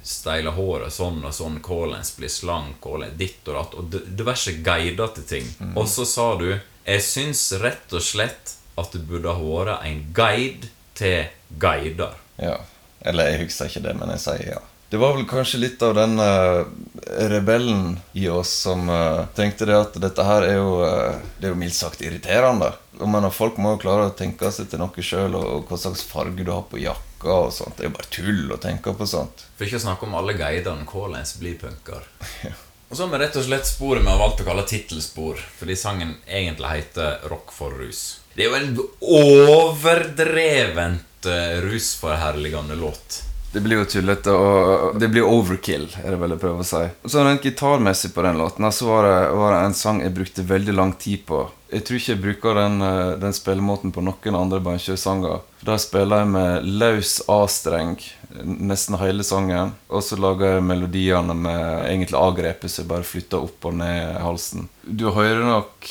[0.05, 1.57] steiler håret sånn og sånn.
[1.65, 2.77] Kålens blir slank.
[2.85, 3.77] Kålens ditt og datt.
[3.81, 5.49] Og diverse guider til ting.
[5.73, 10.03] Og så sa du Jeg syns rett og slett at du burde ha vært en
[10.13, 11.29] guide til
[11.61, 12.13] guider.
[12.37, 12.59] Ja.
[13.01, 14.61] Eller jeg husker ikke det, men jeg sier ja.
[14.89, 16.65] Det var vel kanskje litt av den uh,
[17.05, 21.53] rebellen i oss som uh, tenkte det at dette her er jo uh, Det er
[21.53, 22.71] jo mildt sagt irriterende.
[23.05, 26.01] Men folk må jo klare å tenke seg til noe sjøl, og, og hva slags
[26.09, 27.77] farge du har på jakka og sånt.
[27.77, 29.45] Det er jo bare tull å tenke på sånt.
[29.59, 32.01] For ikke å snakke om alle guidene hvordan blir punker.
[32.89, 35.75] Og så har vi rett og slett sporet vi har valgt å kalle tittelspor, fordi
[35.77, 38.25] sangen egentlig heter Rock for rus.
[38.33, 38.73] Det er jo en
[39.13, 41.29] overdrevent
[41.69, 43.28] rusforherligende låt.
[43.51, 46.83] Det blir jo tullete, og det blir overkill, er det vel jeg prøver å si.
[47.09, 50.45] Så rent gitarmessig på den låten så var det, var det en sang jeg brukte
[50.45, 51.47] veldig lang tid på.
[51.69, 55.41] Jeg tror ikke jeg bruker den, eh, den spillemåten på noen andre banjøsanger.
[55.59, 57.97] For Der spiller jeg med løs A-streng
[58.45, 59.73] nesten hele sangen.
[59.89, 64.17] Og så lager jeg melodiene med egentlig A-grepet, så jeg bare flytter opp og ned
[64.21, 64.69] halsen.
[64.85, 65.89] Du hører nok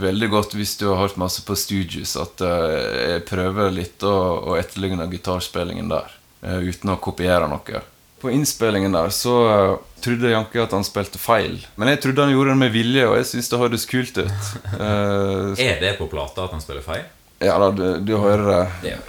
[0.00, 4.16] veldig godt hvis du har hørt masse på Stooges, at eh, jeg prøver litt å,
[4.52, 7.82] å etterligne gitarspillingen der uten å kopiere noe.
[8.22, 11.56] På innspillingen der så eh, trodde Janke at han spilte feil.
[11.78, 14.52] Men jeg trodde han gjorde det med vilje, og jeg syns det høres kult ut.
[14.82, 17.04] Eh, Er det på plata at han spiller feil?
[17.42, 18.62] ja da, du, du hører det.
[18.84, 19.02] Det har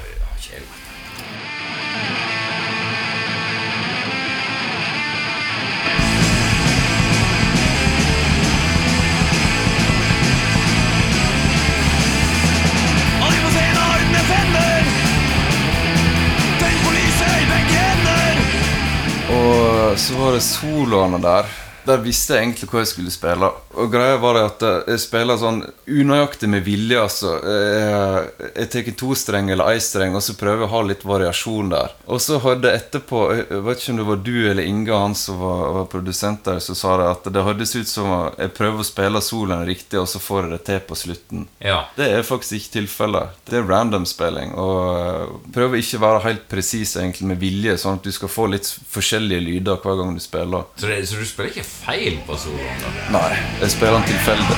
[19.98, 21.50] så var det soloene der.
[21.88, 23.50] Der visste jeg egentlig hva jeg skulle spille.
[23.74, 27.34] Og greia var det at eh, jeg spiller sånn unøyaktig med vilje, altså.
[27.44, 31.06] Jeg, jeg tar en tostreng eller ei streng, og så prøver jeg å ha litt
[31.08, 31.96] variasjon der.
[32.08, 35.40] Og så jeg etterpå Jeg vet ikke om det var du eller Inge, han som
[35.42, 38.88] var, var produsent der, som sa det at det hørtes ut som jeg prøver å
[38.88, 41.46] spille soloen riktig, og så får jeg det til på slutten.
[41.64, 41.80] Ja.
[41.98, 43.42] Det er faktisk ikke tilfellet.
[43.50, 44.54] Det er random-spilling.
[44.60, 48.32] Og øh, prøver ikke å være helt presis egentlig med vilje, sånn at du skal
[48.32, 50.68] få litt forskjellige lyder hver gang du spiller.
[50.78, 52.94] Så, det, så du spiller ikke feil på soloen, da?
[53.18, 54.58] Nei, jeg spiller den tilfeldig.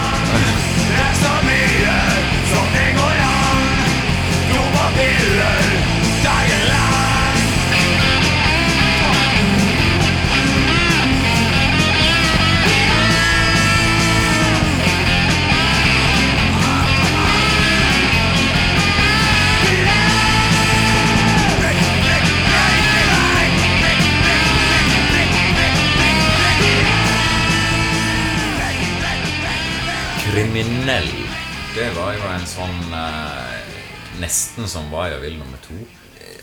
[0.86, 1.96] Det er så mye
[2.52, 3.66] som det går an
[4.52, 5.85] Dopapiller
[30.36, 31.28] Kriminell.
[31.76, 33.76] Det var jo en sånn eh,
[34.20, 35.78] Nesten som Hva jeg vil nummer to.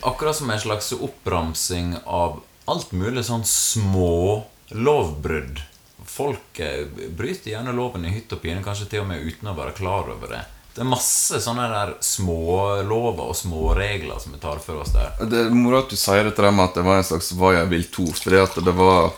[0.09, 2.39] Akkurat som en slags oppramsing av
[2.73, 5.61] alt mulig sånn små lovbrudd.
[6.09, 9.57] Folk eh, bryter gjerne loven i hytt og pine, kanskje til og med uten å
[9.59, 10.41] være klar over det.
[10.73, 15.13] Det er masse sånne der smålover og småregler som vi tar for oss der.
[15.21, 17.53] Det er moro at du sier dette til med at det var en slags Hva
[17.59, 18.09] jeg vil to.
[18.25, 19.13] Fordi at det var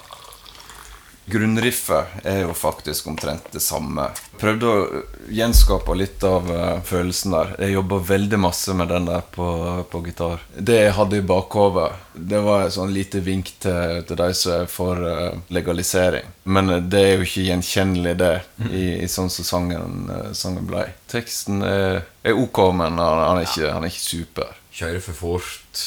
[1.26, 4.10] Grunnriffet er jo faktisk omtrent det samme.
[4.40, 7.54] Prøvde å gjenskape litt av eh, følelsen der.
[7.64, 9.46] Jeg jobba veldig masse med den der på,
[9.90, 10.44] på gitar.
[10.58, 14.56] Det jeg hadde i bakhodet, det var et sånn lite vink til, til de som
[14.58, 16.28] er for eh, legalisering.
[16.44, 18.32] Men eh, det er jo ikke gjenkjennelig, det,
[18.68, 20.90] i, i sånn som sangen, sangen ble.
[21.10, 24.56] Teksten er, er ok, men han, han, er ikke, han er ikke super.
[24.74, 25.84] Kjører for fort,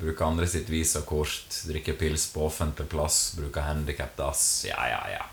[0.00, 4.64] bruke andre sitt visakort, drikke pils på offentlig plass, bruke handikapdass.
[4.68, 5.24] Ja, ja, ja.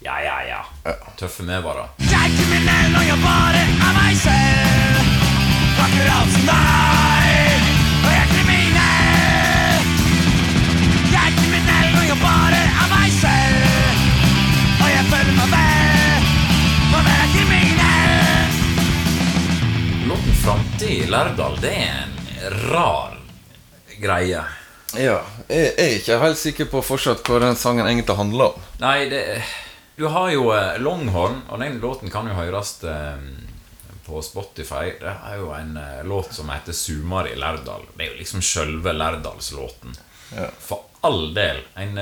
[0.00, 0.64] Ja, ja, ja.
[1.18, 1.88] Tøffe medvarer.
[1.98, 5.00] Jeg er kriminell når jeg bare er meg selv.
[5.86, 7.64] Akkurat som deg.
[8.04, 9.82] Og jeg er kriminell.
[11.10, 14.06] Jeg er kriminell når jeg bare er meg selv.
[14.76, 16.30] Og jeg føler meg vel.
[16.86, 18.50] For å være kriminell.
[20.06, 22.12] Låten 'Framtid i Lærdal' det er en
[22.70, 23.25] rar
[24.00, 24.44] greie.
[24.94, 25.18] Ja,
[25.50, 28.66] jeg er ikke helt sikker på fortsatt hva den sangen egentlig handler om.
[28.80, 29.22] Nei, det
[29.96, 33.22] Du har jo eh, Longhorn, og den låten kan jo høres eh,
[34.06, 34.92] på Spotify.
[35.00, 37.88] Det er jo en eh, låt som heter 'Sumar i Lærdal'.
[37.94, 39.96] Det er jo liksom sjølve Lærdalslåten.
[40.36, 40.50] Ja.
[40.60, 41.62] For all del.
[41.74, 41.98] En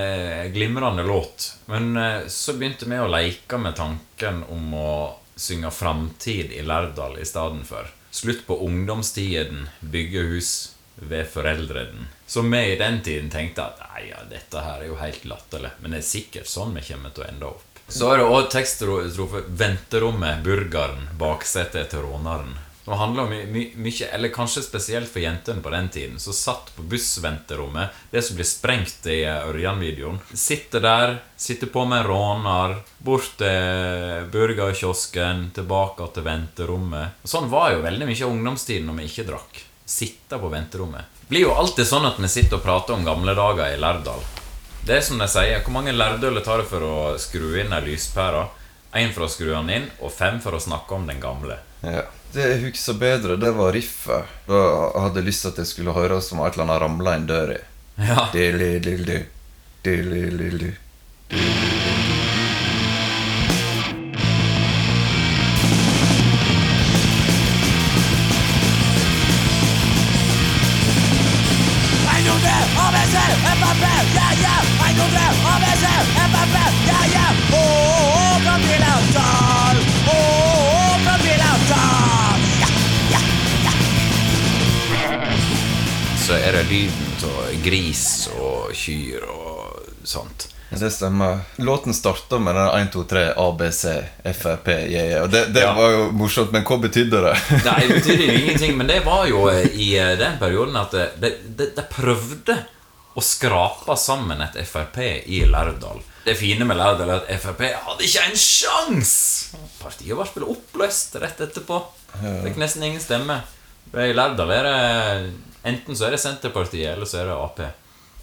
[0.52, 1.56] glimrende låt.
[1.66, 4.92] Men så begynte vi å leke med tanken om å
[5.36, 7.86] synge 'Framtid i Lærdal' i stedet for.
[8.10, 12.08] Slutt på ungdomstiden, bygge hus ved foreldreden.
[12.26, 15.74] Så vi i den tiden tenkte at nei, ja, dette her er jo helt latterlig.
[15.80, 17.80] Men det er sikkert sånn vi kommer til å ende opp.
[17.88, 22.54] Så er det òg tekststrofe 'Venterommet, burgeren, baksetet til råneren'.
[22.84, 26.36] Det handler om my my mye, eller kanskje spesielt for jentene på den tiden, som
[26.36, 30.18] satt på bussventerommet, det som blir sprengt i eh, Ørjan-videoen.
[30.36, 37.24] Sitter der, sitter på med en råner, bort til burgerkiosken, tilbake til venterommet.
[37.24, 39.64] Sånn var jo veldig mye av ungdomstiden når vi ikke drakk.
[39.84, 41.10] Sitte på venterommet.
[41.20, 44.22] Det blir jo alltid sånn at vi sitter og prater om gamle dager i Lærdal.
[44.84, 47.80] Det er som de sier, hvor mange lærdøler tar det for å skru inn ei
[47.86, 48.42] lyspære?
[49.00, 51.56] Én for å skru den inn, og fem for å snakke om den gamle.
[51.80, 52.04] Ja.
[52.34, 54.28] Det jeg husker bedre, det var riffet.
[54.48, 54.60] Da
[55.06, 57.54] hadde jeg lyst til at jeg skulle høre som et eller annet ramla en dør
[57.54, 57.60] i.
[58.10, 58.28] Ja.
[58.34, 59.20] Dili-li-li.
[59.86, 60.72] Dili-li-li.
[61.30, 61.93] En
[86.24, 88.02] Så er det lyden av gris
[88.40, 90.46] og kyr og sånt.
[90.74, 91.42] Det stemmer.
[91.62, 93.82] Låten starta med den 1, 2, 3, ABC,
[94.40, 95.18] Frp, JJ.
[95.20, 95.74] Og det, det Ja.
[95.76, 97.34] var jo morsomt, men hva betydde det?
[97.66, 100.90] Nei, det betydde jo ingenting, men det var jo eh, i eh, den perioden at
[100.96, 102.56] det- de, de, de prøvde
[103.14, 104.98] å skrape sammen et Frp
[105.30, 106.00] i Lærdal.
[106.24, 109.14] Det fine med Lærdal er at Frp hadde ikke en sjans!
[109.78, 111.82] Partiet var vel oppløst rett etterpå.
[112.18, 113.42] Fikk nesten ingen stemme.
[113.94, 114.78] I Lærdal er det
[115.64, 117.60] enten så er det Senterpartiet, eller så er det Ap.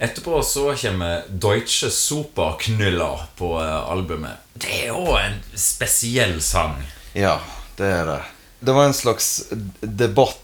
[0.01, 4.47] Etterpå så kommer Deutsche Superknüller på eh, albumet.
[4.53, 6.79] Det er òg en spesiell sang.
[7.13, 7.35] Ja,
[7.77, 8.21] det er det.
[8.61, 9.29] Det var en slags
[9.81, 10.40] debatt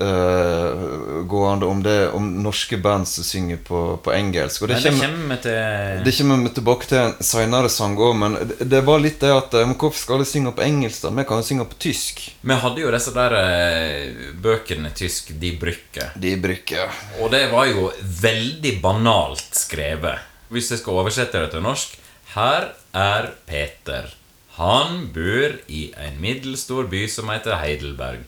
[0.00, 4.62] eh, gående om det om norske band som synger på, på engelsk.
[4.62, 8.14] Og det Men det kommer, til det kommer vi tilbake til en senere sang òg,
[8.20, 11.12] men det, det var litt det at eh, Hvorfor skal alle synge på engelsk, da?
[11.18, 12.24] Vi kan jo synge på tysk.
[12.40, 16.10] Vi hadde jo disse der uh, bøkene tysk, De Brücke.
[16.20, 20.30] De bruker Og det var jo veldig banalt skrevet.
[20.52, 21.96] Hvis jeg skal oversette det til norsk
[22.34, 24.12] Her er Peter.
[24.54, 28.22] Han bor i en middelstor by som heter Heidelberg.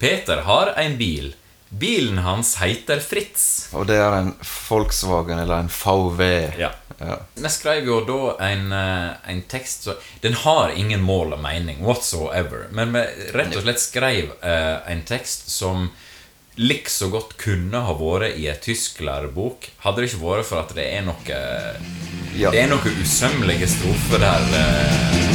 [0.00, 1.34] Peter har en bil.
[1.68, 3.68] Bilen hans heter Fritz.
[3.76, 6.22] Og det er en Volkswagen eller en VW.
[6.58, 6.70] Ja.
[7.00, 7.18] Ja.
[7.34, 11.84] Vi skrev jo da en, eh, en tekst så, Den har ingen mål og mening
[11.84, 12.66] whatsoever.
[12.72, 13.04] Men vi
[13.36, 15.90] rett og slett skrev uh, en tekst som
[16.56, 19.68] likså godt kunne ha vært i et tysklærebok.
[19.84, 21.40] Hadde det ikke vært for at det er noe
[22.40, 22.50] Ja.
[22.50, 24.42] Det er noen usømmelige strofer der.
[24.56, 25.30] Uh...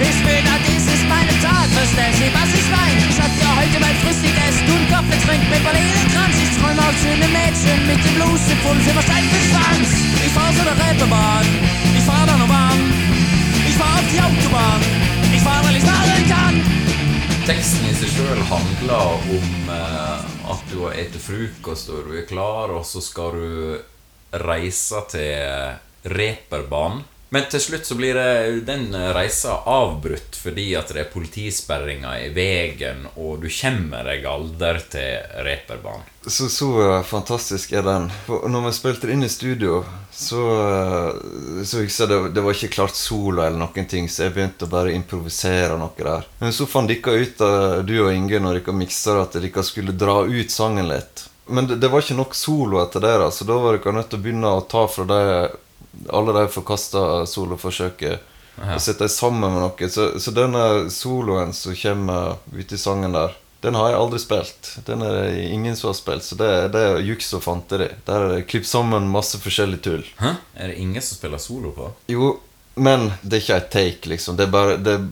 [0.00, 2.96] ich hab da und will, dies ist meine Tat, verstehst Sie, was ich mein?
[3.20, 4.56] Hab ja heute mein frühstückes
[4.90, 6.34] Kaffeetrink mit Vanillenkranz.
[6.42, 8.94] Ich träume auf schöne Mädchen mit dem Bluse voll für
[9.48, 9.90] Schwanz.
[10.26, 11.46] Ich fahr so eine Reeperbahn,
[11.96, 12.80] ich fahr da noch warm.
[13.68, 14.80] Ich fahr auf die Autobahn,
[15.34, 16.56] ich fahr, weil ich fahren kann.
[17.44, 22.24] teksten i seg sjøl handler om eh, at du har spist frokost og du er
[22.24, 23.76] klar, og så skal du
[24.32, 27.04] reise til reperbanen.
[27.34, 32.28] Men til slutt så blir det, den reisa avbrutt fordi at det er politisperringer i
[32.36, 36.06] veien, og du kommer deg aldri til reperbanen.
[36.24, 38.06] Så, så eh, fantastisk er den.
[38.28, 39.82] For når vi spilte det inn i studio,
[40.14, 44.36] så, eh, så jeg det, det var ikke klart solo eller noen ting, så jeg
[44.36, 46.30] begynte å bare improvisere noe der.
[46.38, 49.66] Men så fant dere ut, eh, du og Inge, når dere miksa det, at dere
[49.66, 51.26] skulle dra ut sangen litt.
[51.50, 54.22] Men det, det var ikke nok soloer til da så da var dere nødt til
[54.22, 55.20] å begynne å ta fra de,
[56.08, 58.30] alle de forkasta soloforsøket.
[58.54, 58.76] Ja.
[58.76, 59.88] og sette dem sammen med noe.
[59.90, 64.70] Så, så denne soloen som kommer uti sangen der, den har jeg aldri spilt.
[64.86, 67.88] Den er det ingen som har spilt, så det, det er juks og fanteri.
[68.06, 70.04] Der er det klippet sammen masse forskjellig tull.
[70.20, 70.34] Hæ?
[70.54, 71.88] Er det ingen som spiller solo på?
[72.12, 72.34] Jo,
[72.74, 74.36] men det er ikke et take, liksom.
[74.36, 75.08] Det er bare det er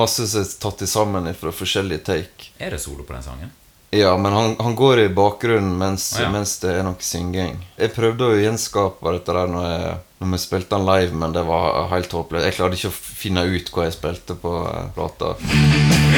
[0.00, 2.52] masse som er tatt sammen fra forskjellige take.
[2.62, 3.52] Er det solo på den sangen?
[3.90, 6.28] Ja, men han, han går i bakgrunnen mens, Ja.
[6.30, 7.56] mens det er noe synging.
[7.78, 11.44] Jeg prøvde å gjenskape dette der når, jeg, når vi spilte den live, men det
[11.46, 12.44] var helt håpløst.
[12.48, 15.36] Jeg klarte ikke å finne ut hva jeg spilte på eh, plata.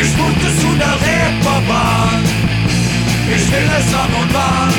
[0.01, 2.27] Ich spurte zu der Reeperbahn.
[3.37, 4.75] Ich will es an und wann.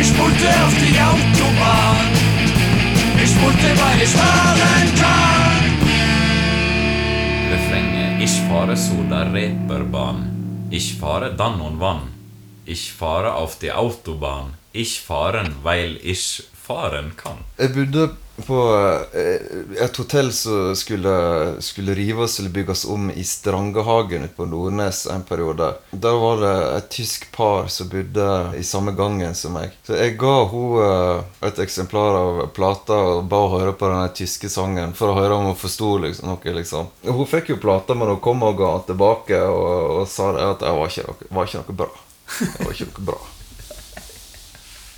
[0.00, 2.06] Ich spurte auf die Autobahn.
[3.22, 5.62] Ich spurte, weil ich fahren kann.
[7.52, 10.35] Refrenget Ich fahre so der Reeperbahn.
[10.68, 12.12] Ich fahre dann und wann.
[12.64, 14.54] Ich fahre auf die Autobahn.
[14.72, 17.38] Ich fahren, weil ich fahren kan.
[17.56, 18.60] Jeg bodde på
[19.12, 21.16] eh, et hotell som skulle,
[21.64, 25.72] skulle rives eller bygges om i Strangehagen ute på Nordnes en periode.
[25.90, 29.74] Der var det et tysk par som bodde i samme gangen som meg.
[29.86, 30.90] Så jeg ga henne
[31.48, 35.36] et eksemplar av plata og ba henne høre på den tyske sangen for å høre
[35.36, 36.56] om hun forsto liksom, noe.
[36.58, 36.90] liksom.
[37.06, 40.44] Hun fikk jo plata, men hun kom og ga den tilbake og, og sa det
[40.50, 41.90] at det var ikke noe, var ikke noe bra.
[42.36, 43.18] Det var ikke noe bra.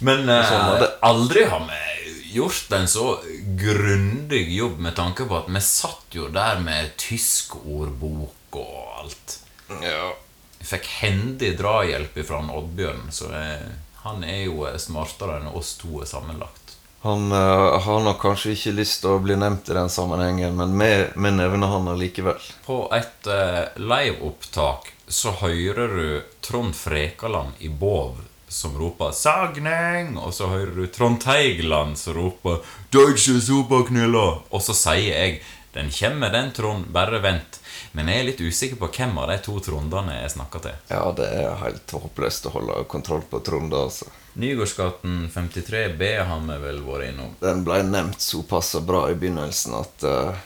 [0.07, 1.98] Men eh, Sånn hadde aldri har vi
[2.33, 3.19] gjort en så
[3.59, 9.39] grundig jobb med tanke på at vi satt jo der med tysk ordbok og alt.
[9.83, 10.15] Ja.
[10.59, 13.69] Jeg fikk hendig drahjelp fra Oddbjørn, så jeg,
[14.03, 16.75] han er jo eh, smartere enn oss to er sammenlagt.
[17.05, 20.75] Han uh, har nok kanskje ikke lyst til å bli nevnt i den sammenhengen, men
[20.81, 22.49] vi vi nevner han allikevel.
[22.67, 26.09] På et uh, liveopptak så hører du
[26.45, 32.61] Trond Frekaland i Bov som roper 'Sagning!' Og så hører du Trond Teigland som roper
[32.91, 36.87] 'Deutsche Superknuller!' Og så sier jeg 'Den kommer, den, Trond.
[36.93, 37.61] Bare vent'.
[37.93, 40.77] Men jeg er litt usikker på hvem av de to Trondene jeg snakker til.
[40.89, 44.09] Ja, det er helt håpløst å holde kontroll på Tronder, altså.
[44.39, 47.35] Nygårdsgaten 53B har vi vel vært innom.
[47.41, 50.43] Den ble nevnt såpass bra i begynnelsen at eh,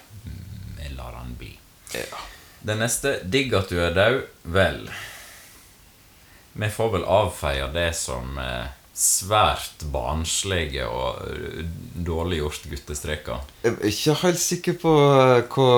[0.78, 1.52] Vi lar han bli.
[1.92, 2.22] Ja.
[2.62, 4.22] Den neste 'Digg at du er død'.
[4.42, 4.86] Vel
[6.52, 11.64] Vi får vel avfeie det som eh, svært barnslige og eh,
[12.04, 13.46] dårlig gjort guttestreker.
[13.64, 15.70] Jeg er ikke helt sikker på eh, hva,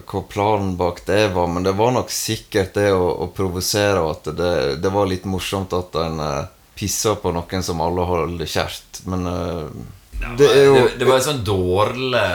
[0.00, 4.14] hva planen bak det var, men det var nok sikkert det å, å provosere, og
[4.16, 8.48] at det, det var litt morsomt at en uh, pissa på noen som alle holder
[8.48, 9.04] kjært.
[9.12, 9.68] Men eh,
[10.40, 12.26] det er jo det, det var en sånn dårlig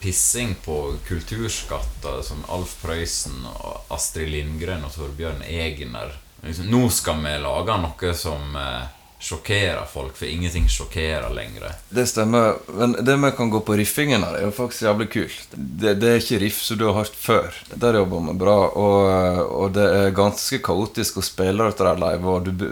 [0.00, 6.22] pissing på kulturskatter som Alf Prøysen og Astrid Lindgren og Torbjørn Egner.
[6.46, 8.84] Liksom, nå skal vi lage noe som eh,
[9.18, 11.72] sjokkerer folk, for ingenting sjokkerer lenger.
[11.88, 12.54] Det stemmer.
[12.68, 15.54] Men det vi kan gå på riffingen her, er jo faktisk jævlig kult.
[15.54, 17.62] Det, det er ikke riff som du har hørt før.
[17.74, 18.58] Der jobber vi bra.
[18.68, 22.36] Og, og det er ganske kaotisk å spille dette der live.
[22.36, 22.66] Og du,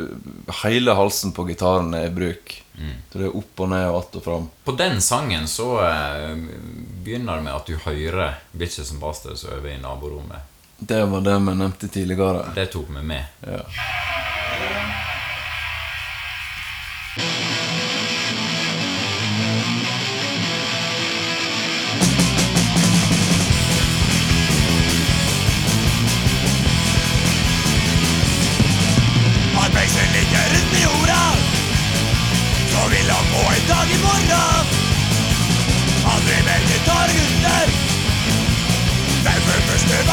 [0.63, 2.61] hele halsen på gitaren er i bruk.
[3.13, 4.49] Så det er opp og ned og att og fram.
[4.65, 6.37] På den sangen så eh,
[7.05, 10.54] begynner det med at du hører Bitches and Bastards over i naborommet.
[10.79, 12.47] Det var det vi nevnte tidligere.
[12.55, 13.25] Det tok vi med.
[13.41, 13.61] Ja.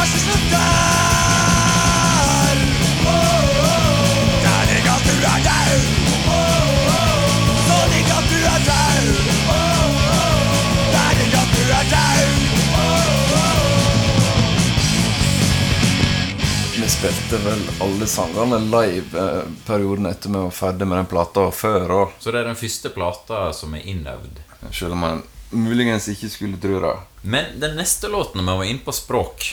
[0.01, 0.61] At du er
[7.67, 8.55] Så at du er
[11.37, 11.87] at du er
[16.81, 21.39] Vi spilte vel alle sangene live eh, perioden etter vi var ferdig med den plata,
[21.45, 22.07] og før òg.
[22.19, 24.41] Så det er den første plata som er innøvd.
[24.73, 25.21] Selv om man
[25.52, 26.95] muligens ikke skulle tro det.
[27.21, 29.52] Men den neste låten når vi var inne på språk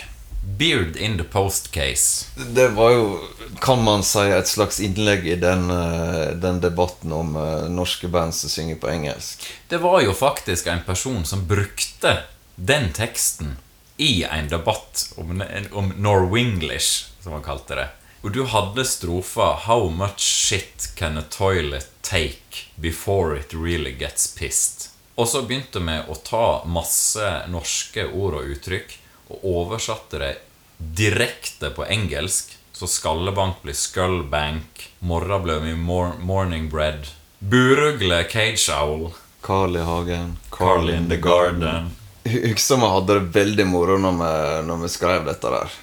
[0.56, 2.26] Beard in the post case.
[2.36, 3.20] Det var jo,
[3.60, 8.34] kan man si, et slags innlegg i den, eh, den debatten om eh, norske band
[8.34, 9.44] som synger på engelsk.
[9.68, 12.16] Det var jo faktisk en person som brukte
[12.56, 13.56] den teksten
[13.96, 15.42] i en debatt om,
[15.72, 17.88] om Norwenglish, som han kalte det.
[18.22, 24.36] Og du hadde strofa 'How much shit can a toilet take before it really gets
[24.38, 24.88] pissed'?
[25.14, 28.98] Og så begynte vi å ta masse norske ord og uttrykk
[29.28, 30.34] og oversatte det
[30.78, 32.54] direkte på engelsk.
[32.72, 37.08] Så skallebank blir skullbank, morra blir mor morning bread,
[37.38, 39.10] burugle cage owl,
[39.40, 41.90] Carl i hagen, Carl in the garden.
[42.24, 44.32] Husker vi hadde det veldig moro når vi,
[44.68, 45.76] når vi skrev dette der.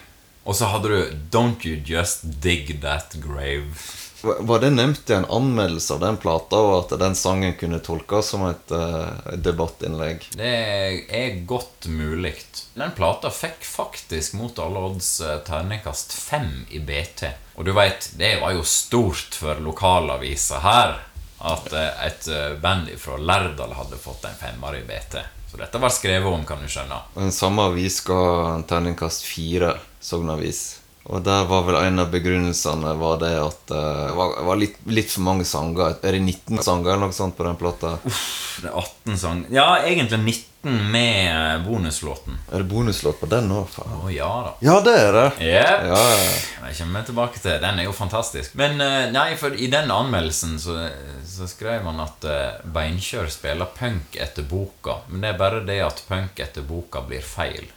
[0.46, 0.98] Og så hadde du
[1.34, 4.05] 'Don't you just dig that grave'.
[4.26, 8.32] Var det nevnt i en anmeldelse av den plata, og at den sangen kunne tolkes
[8.34, 10.26] som et, uh, debattinnlegg?
[10.36, 10.54] Det
[11.06, 12.34] er godt mulig.
[12.76, 17.30] Den plata fikk faktisk mot alle odds eh, terningkast fem i BT.
[17.56, 20.98] Og du veit, det var jo stort for lokalavisa her
[21.46, 22.28] at eh, et
[22.62, 25.22] band fra Lærdal hadde fått en femmer i BT.
[25.52, 26.98] Så dette var skrevet om, kan du skjønne.
[27.16, 28.18] Den samme avis ga
[28.68, 30.82] terningkast fire, Sogn Avis.
[31.06, 34.80] Og der var vel en av begrunnelsene var det at eh, det var, var litt,
[34.90, 36.00] litt for mange sanger.
[36.02, 38.00] Er det 19 sanger eller noe sånt på den plata?
[38.56, 39.52] Det er 18 sanger.
[39.54, 42.40] Ja, egentlig 19 med bonuslåten.
[42.50, 43.78] Er det bonuslåt på den òg?
[43.86, 44.56] Å ja da.
[44.66, 45.26] Ja, det er det!
[45.46, 45.86] Yep.
[45.92, 46.34] Ja, ja.
[46.66, 48.58] Jeg kommer tilbake til Den er jo fantastisk.
[48.58, 50.80] Men eh, nei, for i den anmeldelsen så,
[51.22, 55.04] så skrev han at eh, Beinkjør spiller punk etter boka.
[55.12, 57.70] Men det er bare det at punk etter boka blir feil.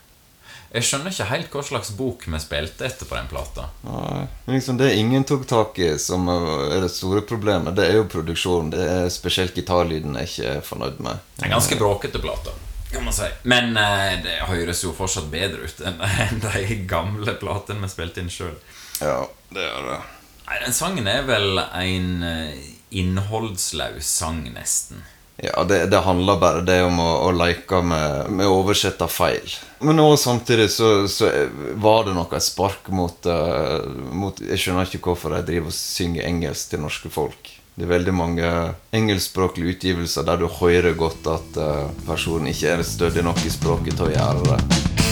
[0.69, 3.71] Jeg skjønner ikke helt hva slags bok vi spilte etter på den plata.
[3.87, 7.97] Nei, men liksom Det ingen tok tak i, som er det store problemet, det er
[8.01, 8.75] jo produksjonen.
[8.75, 11.25] Det er Spesielt gitarlyden jeg ikke er fornøyd med.
[11.43, 12.53] En ganske bråkete plate,
[12.93, 13.31] kan man si.
[13.49, 18.25] Men eh, det høres jo fortsatt bedre ut enn enn de gamle platene vi spilte
[18.25, 18.57] inn sjøl.
[19.01, 19.23] Ja,
[19.55, 20.01] det gjør det.
[20.49, 25.03] Nei, den sangen er vel en innholdslaus innholdsløs sang, nesten.
[25.43, 29.53] Ja, det, det handler bare det om å, å leke med, med å oversette feil.
[29.87, 31.31] Men også samtidig så, så
[31.79, 36.27] var det noe spark mot, uh, mot Jeg skjønner ikke hvorfor de driver og synger
[36.27, 37.53] engelsk til norske folk.
[37.79, 38.49] Det er veldig mange
[38.99, 43.95] engelskspråklige utgivelser der du hører godt at uh, personen ikke er stødig nok i språket
[43.95, 45.08] til å gjøre det.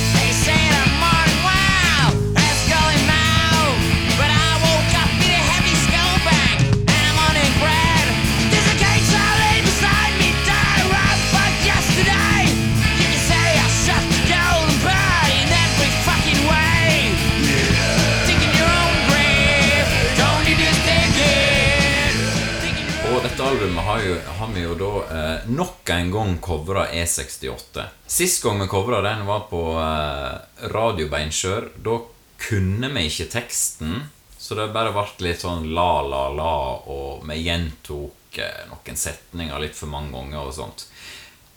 [23.87, 27.84] Har, jo, har vi jo da eh, nok en gang covra E68.
[28.07, 31.68] Sist gang vi covra den, var på eh, Radio Beinskjør.
[31.87, 32.01] Da
[32.49, 34.09] kunne vi ikke teksten,
[34.39, 36.57] så det bare ble litt sånn la, la, la,
[36.91, 40.89] og vi gjentok eh, noen setninger litt for mange ganger og sånt.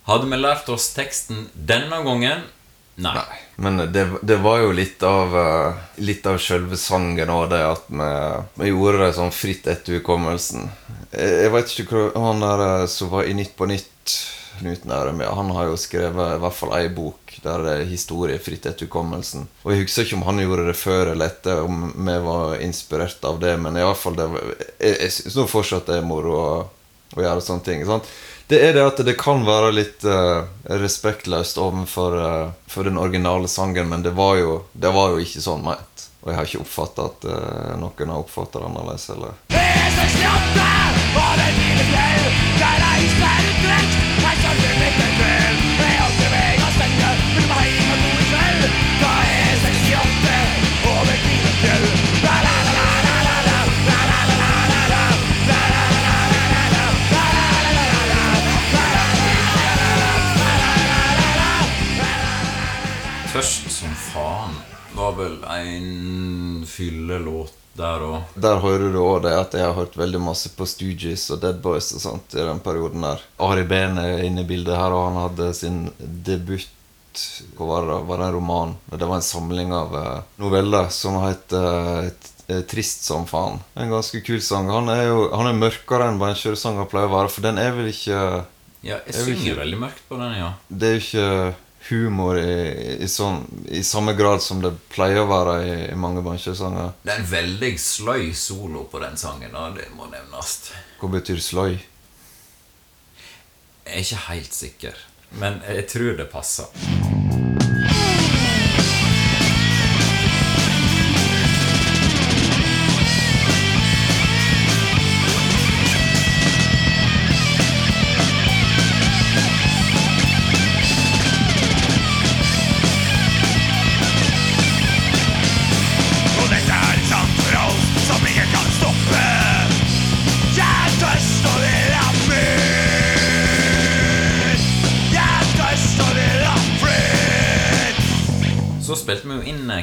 [0.09, 2.45] Hadde vi lært oss teksten denne gangen?
[2.99, 3.13] Nei.
[3.15, 7.61] Nei, men det, det var jo litt av eh, Litt av selve sangen og det
[7.63, 8.09] at vi,
[8.59, 10.67] vi gjorde det sånn fritt etter hukommelsen.
[11.13, 14.17] Jeg, jeg vet ikke hva Han der eh, som var i Nytt på Nytt,
[14.59, 17.85] Knut Nærum, ja, han har jo skrevet i hvert fall ei bok der det er
[17.87, 19.45] historie fritt etter hukommelsen.
[19.63, 23.23] Og jeg husker ikke om han gjorde det før eller etter, om vi var inspirert
[23.29, 24.27] av det, men i hvert fall det,
[24.81, 26.49] jeg, jeg syns fortsatt det er moro å,
[27.15, 27.85] å gjøre sånne ting.
[27.87, 28.11] sant?
[28.49, 30.41] Det er det at det kan være litt uh,
[30.81, 35.61] respektløst overfor uh, den originale sangen, men det var jo, det var jo ikke sånn
[35.67, 36.07] ment.
[36.23, 39.09] Og jeg har ikke oppfatta at uh, noen har oppfatta det annerledes.
[39.13, 39.37] Eller.
[39.53, 40.67] E68
[41.13, 44.08] og den lille fjell Der er isbæret
[66.79, 68.23] fyllelåt der òg.
[68.35, 71.61] Der hører du òg det at jeg har hørt veldig masse på Stooges og Dead
[71.63, 73.21] Boys og sånt i den perioden der.
[73.39, 76.67] Ari Behn er inne i bildet her, og han hadde sin debut
[77.57, 77.95] Hva var det?
[78.07, 78.73] Var det en roman?
[78.91, 82.11] Det var en samling av eh, noveller som het eh,
[82.69, 83.59] Trist som faen.
[83.77, 84.69] En ganske kul sang.
[84.73, 87.91] Han er jo han er mørkere enn Beinkjøresanger pleier å være, for den er vel
[87.91, 88.19] ikke
[88.81, 90.53] Ja, Jeg synger ikke- veldig mørkt på den, ja.
[90.69, 91.55] Det er jo ikke
[91.91, 96.23] humor i, i, sånn, i samme grad som det pleier å være i, i mange
[96.25, 96.93] bansjesanger.
[97.03, 100.71] Det er en veldig sløy solo på den sangen, og det må nevnes.
[101.01, 101.79] Hva betyr sløy?
[103.89, 105.05] Jeg er ikke helt sikker,
[105.41, 106.69] men jeg tror det passer.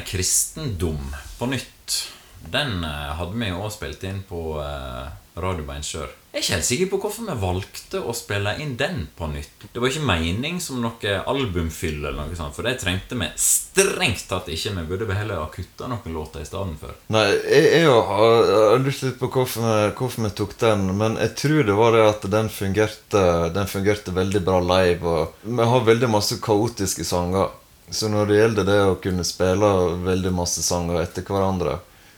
[0.07, 1.97] Kristendom på nytt.
[2.51, 5.09] Den eh, hadde vi jo også spilt inn på eh,
[5.41, 6.13] Radio Beinsjør.
[6.31, 9.65] Jeg er ikke helt sikker på hvorfor vi valgte å spille inn den på nytt.
[9.73, 14.27] Det var ikke mening som noe albumfyll, eller noe sånt, for det trengte vi strengt
[14.29, 14.75] tatt ikke.
[14.75, 16.93] Vi burde vel heller ha kutta noen låter i stedet for.
[17.15, 21.33] Nei, jeg, jeg har, lyst litt på hvorfor vi, hvorfor vi tok den, men jeg
[21.41, 23.23] tror det var det at den fungerte,
[23.57, 25.15] den fungerte veldig bra live.
[25.15, 27.49] Og vi har veldig masse kaotiske sanger.
[27.89, 29.69] Så når det gjelder det å kunne spille
[30.03, 31.77] veldig masse sanger etter hverandre,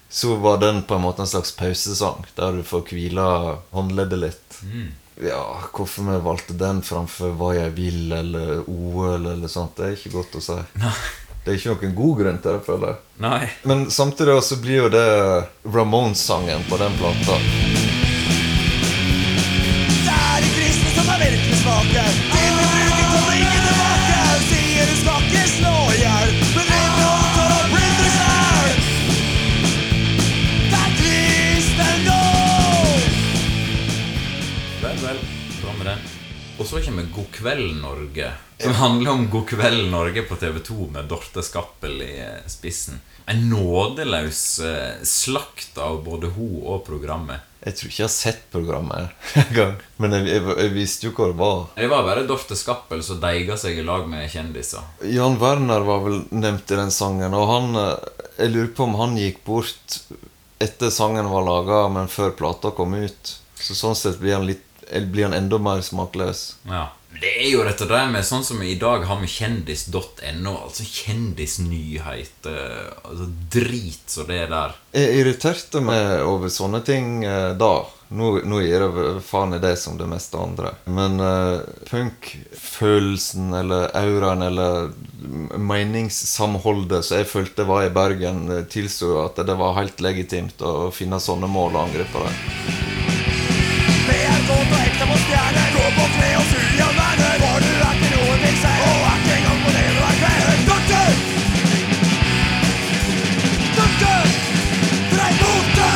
[0.09, 3.25] så var den på en måte en slags pausesang, der du får hvile
[3.75, 4.57] håndleddet litt.
[5.21, 5.43] Ja,
[5.75, 10.13] hvorfor vi valgte den framfor Hva jeg vil eller OL eller sånt, det er ikke
[10.15, 10.57] godt å si.
[11.43, 12.99] Det er ikke noen god grunn til det, føler jeg.
[13.25, 13.43] Nei.
[13.67, 15.07] Men samtidig så blir jo det
[15.67, 17.39] Ramones-sangen på den plata.
[36.79, 38.31] Så kommer God kveld, Norge.
[38.57, 43.01] Som handler om God kveld, Norge på TV2 med Dorte Skappel i eh, spissen.
[43.25, 47.43] En nådeløs eh, slakt av både hun og programmet.
[47.65, 49.75] Jeg tror ikke jeg har sett programmet engang.
[49.99, 51.59] Men jeg, jeg, jeg visste jo hva det var.
[51.81, 54.87] Det var bare Dorte Skappel som deiga seg i lag med kjendiser.
[55.03, 58.95] Jan Werner var vel nevnt i den sangen, og han eh, Jeg lurer på om
[59.01, 59.99] han gikk bort
[60.63, 63.35] etter sangen var laga, men før plata kom ut.
[63.59, 64.63] Så sånn sett blir han, litt,
[65.11, 66.47] blir han enda mer smakløs.
[66.69, 66.87] Ja.
[67.19, 72.91] Det er jo dette der med sånn som i dag har med kjendis.no, altså kjendisnyheter.
[73.01, 74.75] Altså drit så det er der.
[74.95, 77.73] Jeg irriterte meg over sånne ting eh, da.
[78.09, 80.71] Nå, nå gir jeg faen i det som det meste andre.
[80.89, 81.61] Men uh,
[81.91, 84.89] punkfølelsen eller auraen eller
[85.53, 90.89] meningssamholdet som jeg følte var i Bergen, eh, tilsto at det var helt legitimt å
[90.93, 92.98] finne sånne mål og angripe dem.
[94.49, 95.67] Er og ekte på stjerner.
[95.75, 97.41] Gå på kne og full Jan verden.
[97.41, 98.55] For du er ikke noe vil.
[98.65, 100.63] Og er ikke engang på det du er kveld.
[100.69, 101.11] Doktor!
[103.77, 104.31] Doktor!
[105.13, 105.91] Drei mote!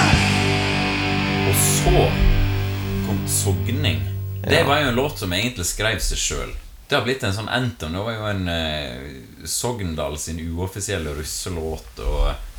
[1.49, 2.05] Og så
[3.07, 4.05] kom Sogning.
[4.43, 6.55] Det var jo en låt som egentlig skrev seg sjøl.
[6.87, 7.97] Det har blitt en sånn anthem.
[7.97, 9.13] Det var jo en eh,
[9.49, 12.05] Sogndal sin uoffisielle russelåt.
[12.05, 12.52] Og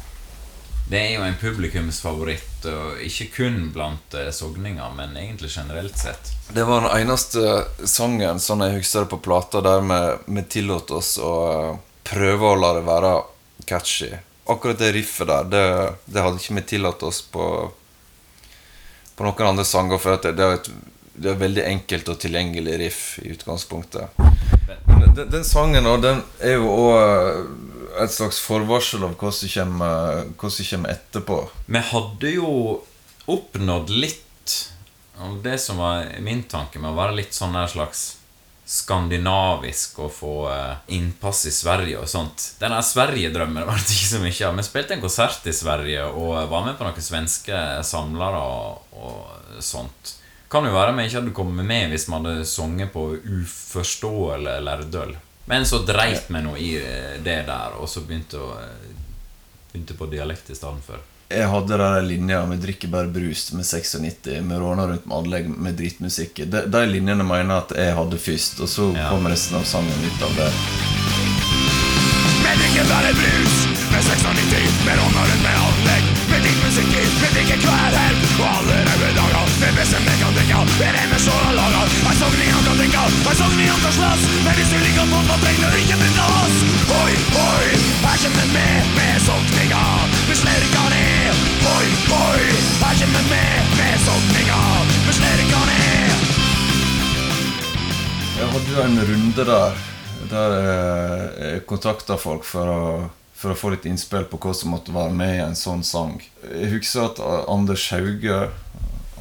[0.88, 6.32] det er jo en publikumsfavoritt, og ikke kun blant eh, sogninger, men egentlig generelt sett.
[6.52, 11.16] Det var den eneste sangen sånn jeg husker det på plata der vi, tillot oss
[11.16, 11.70] å eh,
[12.04, 13.14] prøve å la det være
[13.64, 14.12] catchy.
[14.52, 15.64] Akkurat det riffet der, det,
[16.04, 17.48] det hadde ikke vi tillatt oss på
[19.14, 20.70] på noen andre sanger, for det, det, er et,
[21.14, 24.16] det er veldig enkelt og tilgjengelig riff i utgangspunktet.
[24.88, 30.32] Den, den sangen og den er jo òg et slags forvarsel av hva som kommer,
[30.40, 31.38] kommer etterpå.
[31.66, 32.50] Vi hadde jo
[33.30, 34.58] oppnådd litt
[35.18, 38.04] av det som var min tanke med å være litt sånn der slags
[38.64, 42.46] skandinavisk og få eh, innpass i Sverige og sånt.
[42.60, 44.56] Den der Sverigedrømmen var det ikke så mye av.
[44.56, 49.60] Vi spilte en konsert i Sverige og var med på noen svenske samlere og, og
[49.64, 50.14] sånt.
[50.50, 55.16] Kan jo være vi ikke hadde kommet med hvis vi hadde sunget på uforståelig lærdøl.
[55.46, 58.94] Men så dreit vi nå i eh, det der, og så begynte, å, eh,
[59.72, 61.02] begynte på dialekt i stedet for.
[61.34, 65.48] Jeg hadde den linja med 'drikker bare brus' med 96, med 'råna rundt med anlegg'
[65.58, 66.44] med dritmusikk.
[66.50, 69.08] De, de linjene mener jeg at jeg hadde først, og så Ja.
[69.10, 70.50] kom resten av sangen ut av det.
[72.44, 73.54] Med drikker bare brus
[73.92, 76.04] med 96, med råna rundt med anlegg.
[76.30, 78.20] Med drittmusikk i, med drikker hver helg.
[78.40, 80.60] Og alle røde dager, med beste vi kan drikke.
[80.88, 81.50] Er det med såra
[83.34, 84.24] kan sånn vi sogning slåss.
[84.44, 86.58] Men hvis du liker på hva trenger du ikke begynne oss.
[86.90, 87.70] Hoi, hoi,
[88.04, 89.82] her kommer med med sokninga.
[90.28, 91.40] Vi slerker ned.
[91.64, 92.44] Hoi, hoi,
[92.82, 94.60] her kommer med med sokninga.
[95.08, 96.30] Vi slerker ned.
[98.34, 99.82] Jeg hadde jo en runde der
[100.30, 102.84] der eh, jeg kontakta folk for å,
[103.36, 106.16] for å få litt innspill på hva som måtte være med i en sånn sang.
[106.46, 108.38] Jeg husker at eh, Anders Hauge,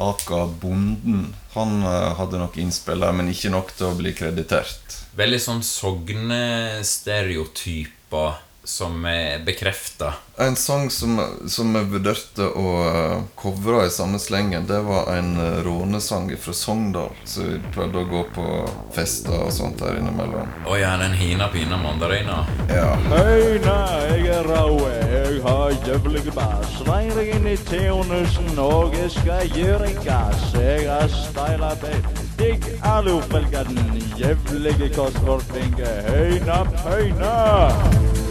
[0.01, 4.83] aka Bonden, han eh, hadde nok innspill der, men ikke nok til å bli kreditert.
[5.17, 8.31] Veldig sånn sognestereotyper
[8.63, 10.13] som er bekrefta.
[10.37, 15.35] En sang som, som jeg vurderte å uh, covre i samme slengen, det var en
[15.37, 17.11] uh, rånesang fra Sogndal.
[17.25, 18.47] Så vi prøvde å gå på
[18.95, 20.49] fester og sånt der innimellom.
[20.65, 22.39] Å ja, den hina pina mandarina.
[22.71, 22.95] Ja.
[23.11, 23.77] Høyna,
[24.09, 26.79] jeg er rau, jeg har jævlig bass.
[26.87, 30.49] Vei deg inn i turnusen, og jeg skal gi deg gass.
[30.57, 32.11] Jeg har styla bein.
[32.39, 35.95] Digg alufelgaden, jævlige kostvortvinge.
[36.09, 38.22] Høyna, høyna.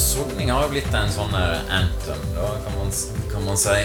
[0.00, 2.92] Sogning har jo blitt en sånn eh, anthem, da kan man,
[3.28, 3.82] kan man si.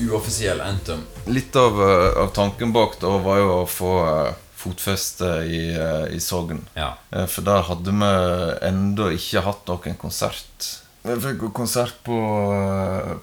[0.00, 1.02] Uoffisiell anthem.
[1.28, 6.06] Litt av, eh, av tanken bak da var jo å få eh, fotfeste i, eh,
[6.16, 6.62] i Sogn.
[6.72, 6.94] Ja.
[7.12, 8.10] For der hadde vi
[8.70, 10.70] ennå ikke hatt noen konsert.
[11.04, 12.16] Vi fikk konsert på,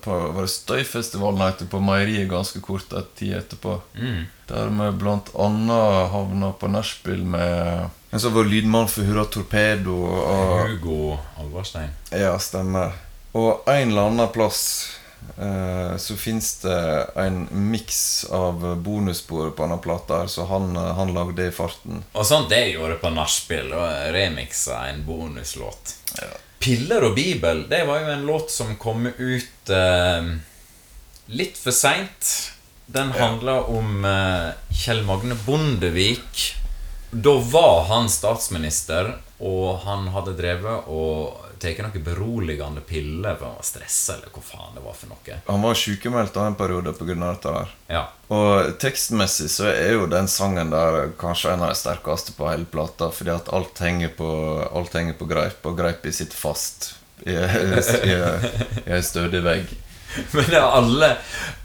[0.05, 3.79] på var det Støyfestivalen heter, på Meieriet ganske kort tid etterpå.
[3.97, 4.23] Mm.
[4.53, 9.95] Der vi blant annet havna på nachspiel med en så var lydmann for Hurra Torpedo.
[10.07, 11.89] Og, Hugo Alvarstein.
[12.15, 12.93] ja, stemmer.
[13.35, 14.61] Og en eller annen plass
[15.35, 16.77] eh, så fins det
[17.19, 17.99] en miks
[18.31, 22.05] av bonusspor på denne plata, så han, eh, han lagde det i farten.
[22.15, 23.75] Og sånt det gjorde på nachspiel.
[23.75, 25.97] og remiksa en bonuslåt.
[26.63, 30.35] Piller og bibel, det var jo en låt som kom ut eh,
[31.35, 32.35] litt for seint.
[32.85, 36.53] Den handla om eh, Kjell Magne Bondevik.
[37.15, 43.55] Da var han statsminister, og han hadde drevet og tatt noen beroligende piller for å
[43.55, 45.37] var stressa, eller hva faen det var for noe.
[45.47, 47.15] Han var sykemeldt en periode pga.
[47.21, 47.71] dette der.
[47.87, 48.03] Ja.
[48.35, 52.67] Og tekstmessig så er jo den sangen der kanskje en av de sterkeste på hele
[52.67, 54.29] plata, fordi at alt henger på,
[54.75, 56.91] alt henger på greip, og greipet sitter fast
[57.23, 59.71] i, i, i en stødig vegg.
[60.31, 61.09] Men det er alle,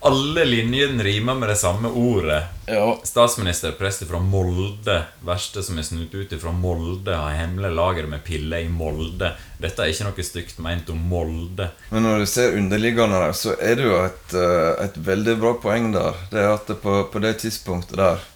[0.07, 2.42] alle linjene rimer med det samme ordet.
[2.66, 3.01] Ja.
[3.05, 4.96] Statsminister, prest fra Molde.
[5.26, 9.32] Verste som er snudd ut fra Molde, har hemmelig lager med piller i Molde.
[9.61, 11.70] Dette er ikke noe stygt meint om Molde.
[11.90, 15.55] Men når du ser underliggende der, så er det jo et, eh, et veldig bra
[15.62, 16.18] poeng der.
[16.32, 18.26] Det er at på, på det tidspunktet der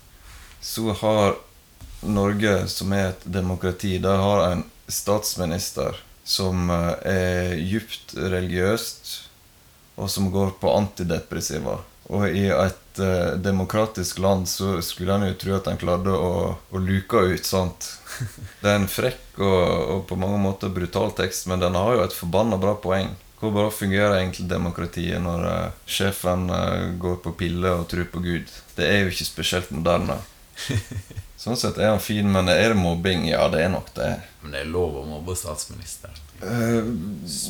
[0.64, 1.36] så har
[2.04, 9.12] Norge, som er et demokrati, der har en statsminister som eh, er djupt religiøst,
[9.96, 11.78] og som går på antidepressiva.
[12.12, 16.54] Og i et eh, demokratisk land så skulle en jo tro at en klarte å,
[16.70, 17.88] å luke ut sånt.
[18.60, 19.62] Det er en frekk og,
[19.94, 23.14] og på mange måter brutal tekst, men den har jo et forbanna bra poeng.
[23.40, 28.22] Hvor bra fungerer egentlig demokratiet når eh, sjefen eh, går på piller og tror på
[28.24, 28.52] Gud?
[28.76, 30.20] Det er jo ikke spesielt moderne.
[31.44, 33.26] Sånn sett er han fin, men er det mobbing?
[33.28, 34.14] Ja, det er nok det.
[34.42, 36.23] Men det er lov å mobbe statsminister.
[36.44, 36.82] Eh,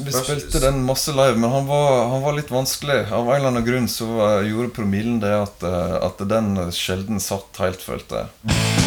[0.05, 3.05] vi spilte den masse live, men han var, han var litt vanskelig.
[3.11, 4.09] Av en eller annen grunn så
[4.47, 8.84] gjorde promillen det at, eh, at den sjelden satt helt, følte jeg.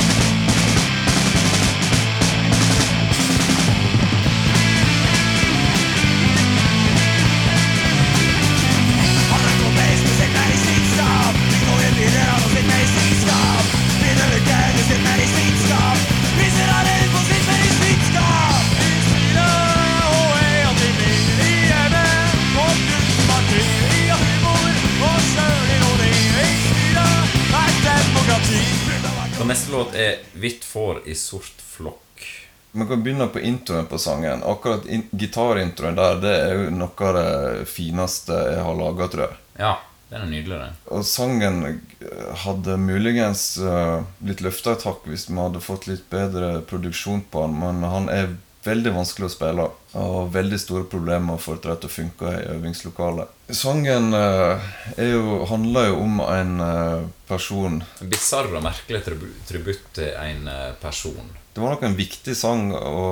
[30.37, 32.25] Hvitt får i sort flokk.
[32.71, 34.43] Vi kan begynne på introen på sangen.
[34.43, 39.23] Akkurat in gitarintroen der Det er jo noe av det fineste jeg har laga, tror
[39.25, 39.37] jeg.
[39.57, 39.71] Ja,
[40.09, 40.75] den er nydelig, den.
[40.93, 46.05] Og sangen eh, hadde muligens eh, blitt løfta et hakk hvis vi hadde fått litt
[46.11, 48.35] bedre produksjon på den, men han er
[48.67, 49.65] veldig vanskelig å spille
[49.97, 53.36] og veldig store problemer med å få det til å funke i øvingslokalet.
[53.49, 54.59] Sangen eh,
[54.97, 60.49] jo, handler jo om en eh, person En bisarr og merkelig tribu tributt til en
[60.51, 61.31] eh, person.
[61.53, 63.05] Det var nok en viktig sang å,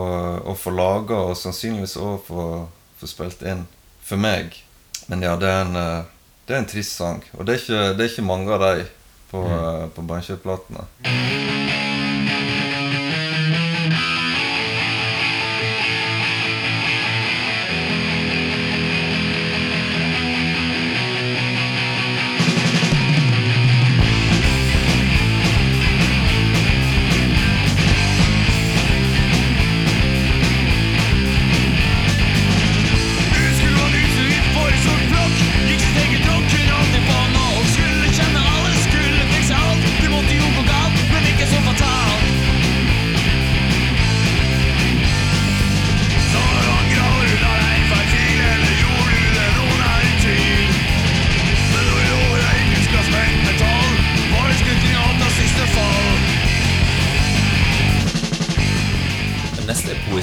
[0.44, 2.44] å få laga, og sannsynligvis òg få,
[3.00, 3.64] få spilt inn
[4.04, 4.60] for meg.
[5.08, 6.06] Men ja, det er en,
[6.46, 7.24] det er en trist sang.
[7.40, 8.86] Og det er ikke, det er ikke mange av de
[9.32, 9.96] på, mm.
[9.96, 11.95] på Bandkjøplatene.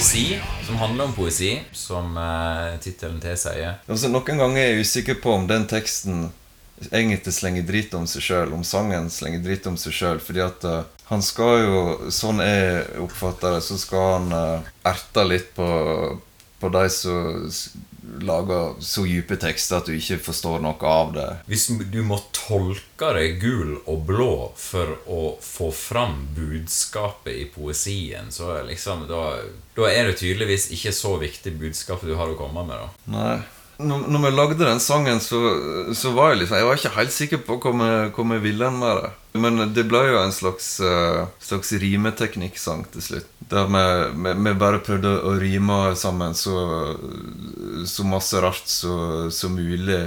[0.03, 3.77] Poesi, som handler om poesi, som eh, tittelen tilsier.
[3.87, 6.25] Altså, noen ganger er jeg usikker på om den teksten
[6.91, 10.19] egentlig slenger drit om seg sjøl, om sangen slenger drit om seg sjøl.
[10.19, 11.79] Fordi at uh, han skal jo,
[12.11, 15.69] sånn jeg oppfatter det, så skal han uh, erte litt på,
[16.59, 17.47] på de som
[18.21, 21.29] lager så dype tekster at du ikke forstår noe av det.
[21.49, 28.31] Hvis du må tolke deg gul og blå for å få fram budskapet i poesien,
[28.31, 29.25] så liksom, da,
[29.77, 32.79] da er det tydeligvis ikke så viktig budskap du har å komme med.
[32.79, 33.13] da.
[33.17, 33.37] Nei.
[33.81, 35.39] Når, når vi lagde den sangen, så,
[35.97, 37.73] så var jeg liksom Jeg var ikke helt sikker på hva
[38.33, 39.11] vi, ville med det.
[39.41, 43.29] Men det ble jo en slags, uh, slags rimeteknikksang til slutt.
[43.49, 43.85] Der vi,
[44.25, 46.57] vi, vi bare prøvde å rime sammen så,
[47.89, 50.03] så masse rart så mulig.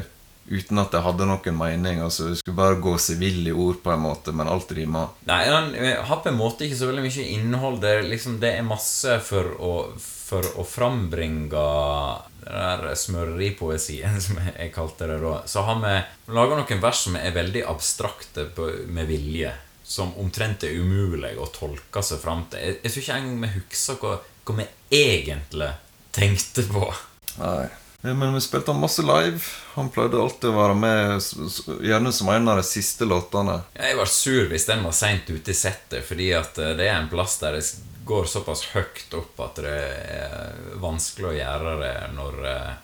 [0.48, 2.00] Uten at det hadde noen mening.
[2.04, 5.08] Altså, Det skulle bare gå seg vill i ord, på en måte, men alt rima.
[5.26, 5.72] Nei, han
[6.06, 7.80] har på en måte ikke så veldig mye innhold.
[7.82, 11.50] Det er, liksom, det er masse for å, for å frambringe
[12.46, 15.38] den der smøreripoesien, som jeg, jeg kalte det da.
[15.50, 15.94] Så har vi
[16.36, 19.54] laga noen vers som er veldig abstrakte på, med vilje.
[19.86, 22.62] Som omtrent er umulig å tolke seg fram til.
[22.62, 24.14] Jeg, jeg tror ikke engang vi husker hva,
[24.46, 24.68] hva vi
[24.98, 25.68] egentlig
[26.16, 26.86] tenkte på.
[27.38, 27.66] Nei.
[28.06, 29.40] Ja, Men vi spilte han masse live.
[29.74, 31.24] Han pleide alltid å være med,
[31.82, 33.56] gjerne som en av de siste låtene.
[33.74, 37.00] Jeg var sur hvis den var seint ute i settet, fordi at eh, det er
[37.00, 37.64] en plass der det
[38.06, 42.76] går såpass høyt opp at det er vanskelig å gjøre det når eh,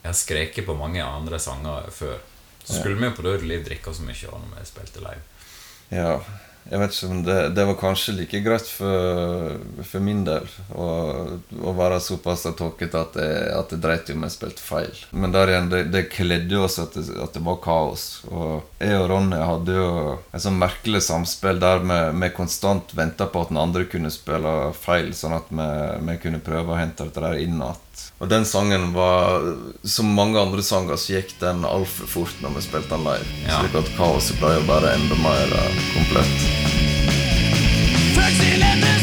[0.00, 2.18] jeg har skreket på mange andre sanger før.
[2.64, 5.22] Så skulle vi jo på Dødelig drikke så mye når vi spilte live.
[5.94, 6.18] Ja,
[6.66, 9.52] jeg vet ikke om det, det var kanskje like greit for,
[9.86, 10.86] for min del å,
[11.62, 15.04] å være såpass tåkete at jeg, at jeg dreit i om jeg spilte feil.
[15.14, 18.06] Men der igjen, det, det kledde oss at det, at det var kaos.
[18.26, 19.88] Og jeg og Ronny hadde jo
[20.32, 24.56] et sånn merkelig samspill der vi, vi konstant venta på at den andre kunne spille
[24.74, 25.70] feil, sånn at vi,
[26.10, 27.82] vi kunne prøve å hente dette der inn igjen.
[28.18, 29.44] Og den sangen var
[29.84, 33.40] Som mange andre sanger så gikk den altfor fort når vi spilte den live.
[33.46, 33.62] Ja.
[33.62, 36.55] Slik at kaoset ble jo bare enda mer eh, komplett.
[38.14, 38.95] Taxi, let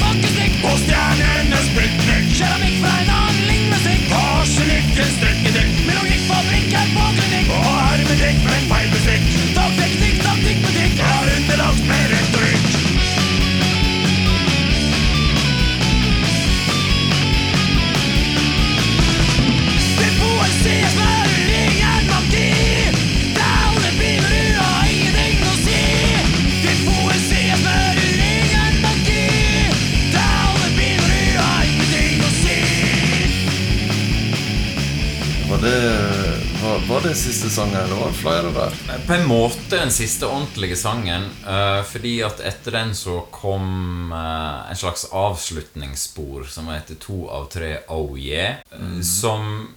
[37.03, 38.73] var, var siste sangen, eller var det flere der?
[39.07, 44.71] På en måte den siste ordentlige sangen, eh, fordi at etter den så kom eh,
[44.71, 48.55] en slags avslutningsspor som heter To av tre Oh Yeah.
[48.79, 49.03] Mm.
[49.03, 49.75] Som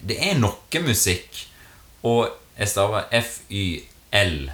[0.00, 1.46] Det er noe musikk,
[2.02, 4.50] og jeg staver F-Y-L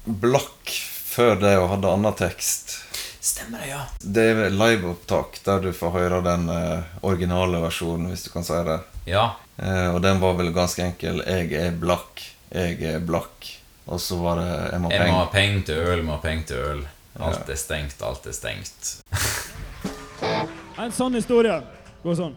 [0.09, 0.71] Blakk
[1.19, 2.79] før det og hadde annen tekst.
[3.21, 3.83] Stemmer det, ja.
[4.01, 8.59] Det er liveopptak der du får høre den uh, originale versjonen, hvis du kan si
[8.69, 8.79] det.
[9.11, 9.27] Ja.
[9.59, 11.21] Uh, og den var vel ganske enkel.
[11.27, 12.23] 'Jeg er blakk,
[12.55, 13.57] jeg er blakk'.
[13.89, 16.57] Og så var det 'Jeg må Jeg ha penger til øl, må ha penger til
[16.57, 16.89] øl.
[17.21, 19.03] Alt er stengt, alt er stengt.
[20.79, 21.63] En sånn historie
[22.05, 22.35] går sånn.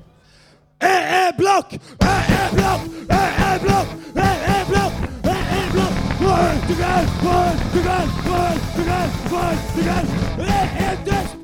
[0.81, 4.95] Jeg er blakk, jeg er blakk, jeg er blakk, jeg er blakk,
[5.25, 6.01] jeg er blakk.
[6.31, 7.05] kan, du kan,
[7.73, 8.07] du kan,
[8.75, 9.59] du kan, du kan.
[9.75, 10.07] du døst,
[10.47, 11.40] jeg er døst.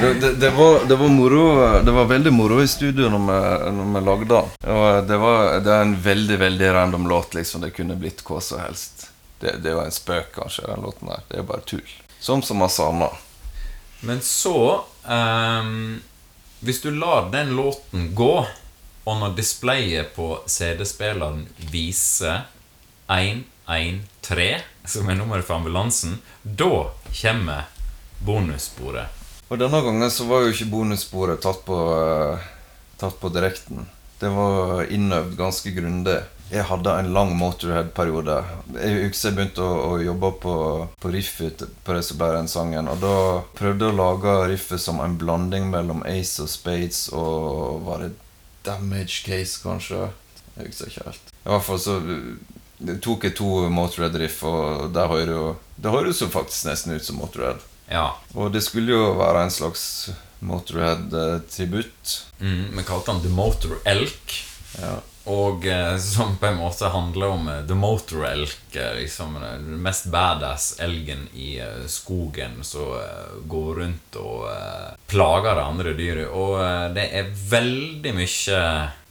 [0.00, 4.26] Det, det, var, det var moro Det var veldig moro i studio når vi, lagde
[4.28, 4.50] den.
[4.72, 7.34] Og det, var, det er en veldig veldig random låt.
[7.34, 9.08] liksom Det kunne blitt hva som helst.
[9.40, 11.24] Det, det var en spøk, kanskje, den låten der.
[11.28, 11.96] Det er bare tull.
[12.20, 13.16] Som så masse annet.
[14.00, 16.00] Men så um,
[16.60, 18.46] Hvis du lar den låten gå,
[19.04, 22.44] og når displayet på CD-spilleren viser
[23.08, 27.70] 113, som er nummeret for ambulansen, da kommer
[28.26, 29.25] bonussporet.
[29.46, 32.46] Og denne gangen så var jo ikke bonussporet tatt på, eh,
[32.98, 33.86] tatt på direkten.
[34.18, 36.22] Det var innøvd ganske grundig.
[36.50, 38.36] Jeg hadde en lang Motorhead-periode.
[38.78, 40.54] Jeg husker jeg begynte å, å jobbe på,
[41.02, 42.90] på riffet på det som ble den sangen.
[42.90, 43.16] Og da
[43.58, 48.12] prøvde jeg å lage riffet som en blanding mellom Ace og Spades og Var det
[48.66, 50.08] Damage Case, kanskje?
[50.56, 51.32] Jeg husker ikke helt.
[51.44, 51.98] I hvert fall så
[53.02, 57.18] tok jeg to Motorhead-riff, og der hører jo Det høres jo faktisk nesten ut som
[57.20, 57.60] Motorhead.
[57.88, 58.16] Ja.
[58.34, 60.10] Og det skulle jo være en slags
[60.46, 62.16] Motorhead-tributt.
[62.40, 64.40] Mm, vi kalte han The Motor Elk.
[64.80, 64.96] Ja.
[65.26, 69.56] Og eh, som på en måte handler om eh, The Motor Elk, eh, liksom eh,
[69.58, 74.46] den mest badass elgen i eh, skogen som eh, går rundt og
[75.10, 76.30] plager det andre dyret.
[76.30, 78.62] Og det er veldig mye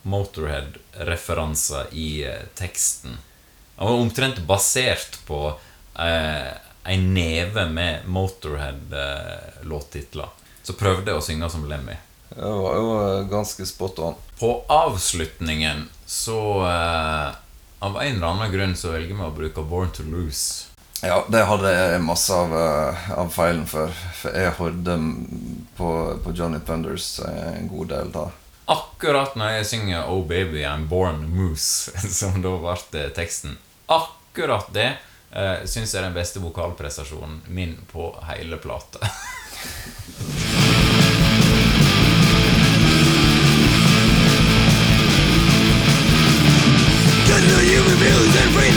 [0.05, 2.09] Motorhead-referanser i
[2.55, 3.17] teksten.
[3.84, 5.49] Og omtrent basert på
[6.86, 10.28] en neve med Motorhead-låttitler.
[10.64, 11.94] Så prøvde jeg å synge som Lemmy.
[12.30, 14.14] Det var jo eh, ganske spot on.
[14.40, 17.30] På avslutningen så eh,
[17.80, 20.66] Av en eller annen grunn så velger vi å bruke Born to Lose.
[21.04, 23.90] Ja, det hadde jeg masse av, eh, av feilen for.
[24.18, 24.98] For jeg hørte
[25.78, 28.30] på, på Johnny Thunders en god del da.
[28.66, 34.98] Akkurat når jeg synger Oh Baby I'm Born Moose, som da ble teksten Akkurat det
[35.36, 39.00] eh, syns er den beste vokalprestasjonen min på hele plata.
[48.38, 48.76] And free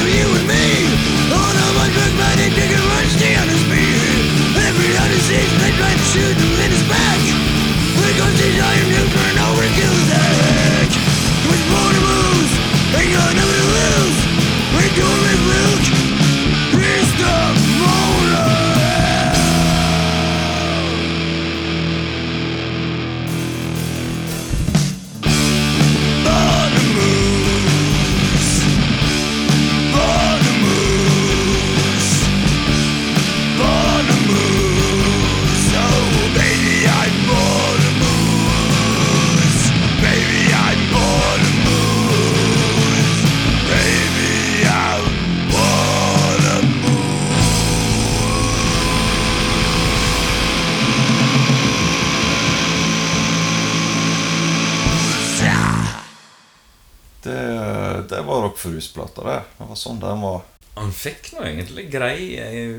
[58.09, 59.41] Det, var var Rockforhus-plata, det.
[59.59, 60.47] Det var sånn den var.
[60.79, 62.79] Han fikk nå egentlig grei eh,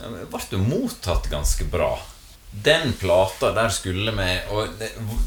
[0.00, 1.96] Han ble jo mottatt ganske bra.
[2.50, 4.68] Den plata der skulle vi Og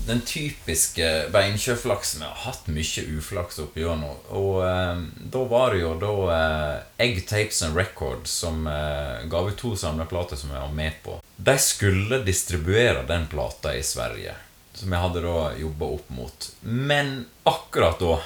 [0.08, 4.18] den typiske beinkjøflaksen Vi har hatt mye uflaks oppi gjennom.
[4.36, 9.44] Og eh, da var det jo da eh, Egg Tapes and Records som eh, ga
[9.48, 11.20] ut to samleplater som jeg var med på.
[11.36, 14.36] De skulle distribuere den plata i Sverige.
[14.74, 16.50] Som jeg hadde da jobba opp mot.
[16.62, 18.18] Men akkurat da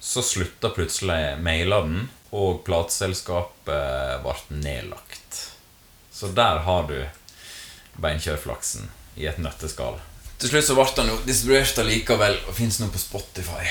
[0.00, 5.40] så slutta plutselig mailene, og plateselskapet ble nedlagt.
[6.12, 6.98] Så der har du
[8.00, 8.88] beinkjørflaksen
[9.20, 9.98] i et nøtteskall.
[10.40, 13.66] Til slutt så ble den jo distribuert allikevel, og fins nå på Spotify.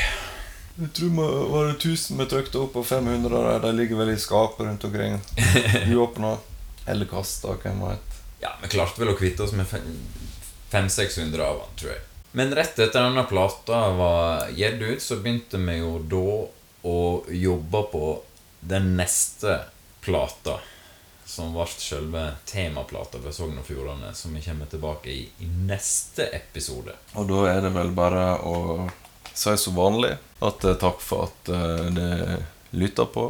[0.80, 3.99] Jeg tror det var det 1000 vi trykte opp, og 500 av dem de ligger
[3.99, 5.17] vel i skapet rundt omkring.
[5.91, 6.38] Uåpna.
[6.86, 8.19] Eller kasta, hvem vet.
[8.39, 9.67] Ja, vi klarte vel å kvitte oss med
[10.71, 12.05] 500-600 av den, tror jeg.
[12.32, 16.25] Men rett etter denne plata var gitt ut, så begynte vi jo da
[16.89, 18.03] å jobbe på
[18.59, 19.59] den neste
[20.05, 20.59] plata.
[21.30, 26.25] Som ble selve temaplata for Sogn og Fjordane, som vi kommer tilbake i i neste
[26.34, 26.95] episode.
[27.13, 28.89] Og da er det vel bare å
[29.34, 30.15] si som vanlig
[30.45, 32.39] at eh, takk for at dere det
[32.71, 33.30] lytter på.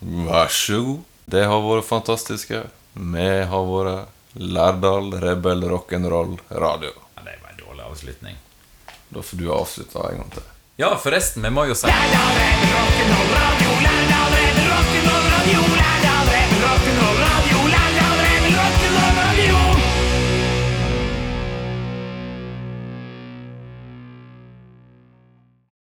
[0.00, 1.04] Vær så god.
[1.28, 2.62] Det har vært fantastiske.
[2.94, 6.94] Vi har vært Lærdal Rebel Rock'n'Roll Radio
[7.98, 8.36] avslutning.
[9.08, 10.42] Da får du avslutte en gang til.
[10.76, 11.88] Ja, forresten, vi må jo si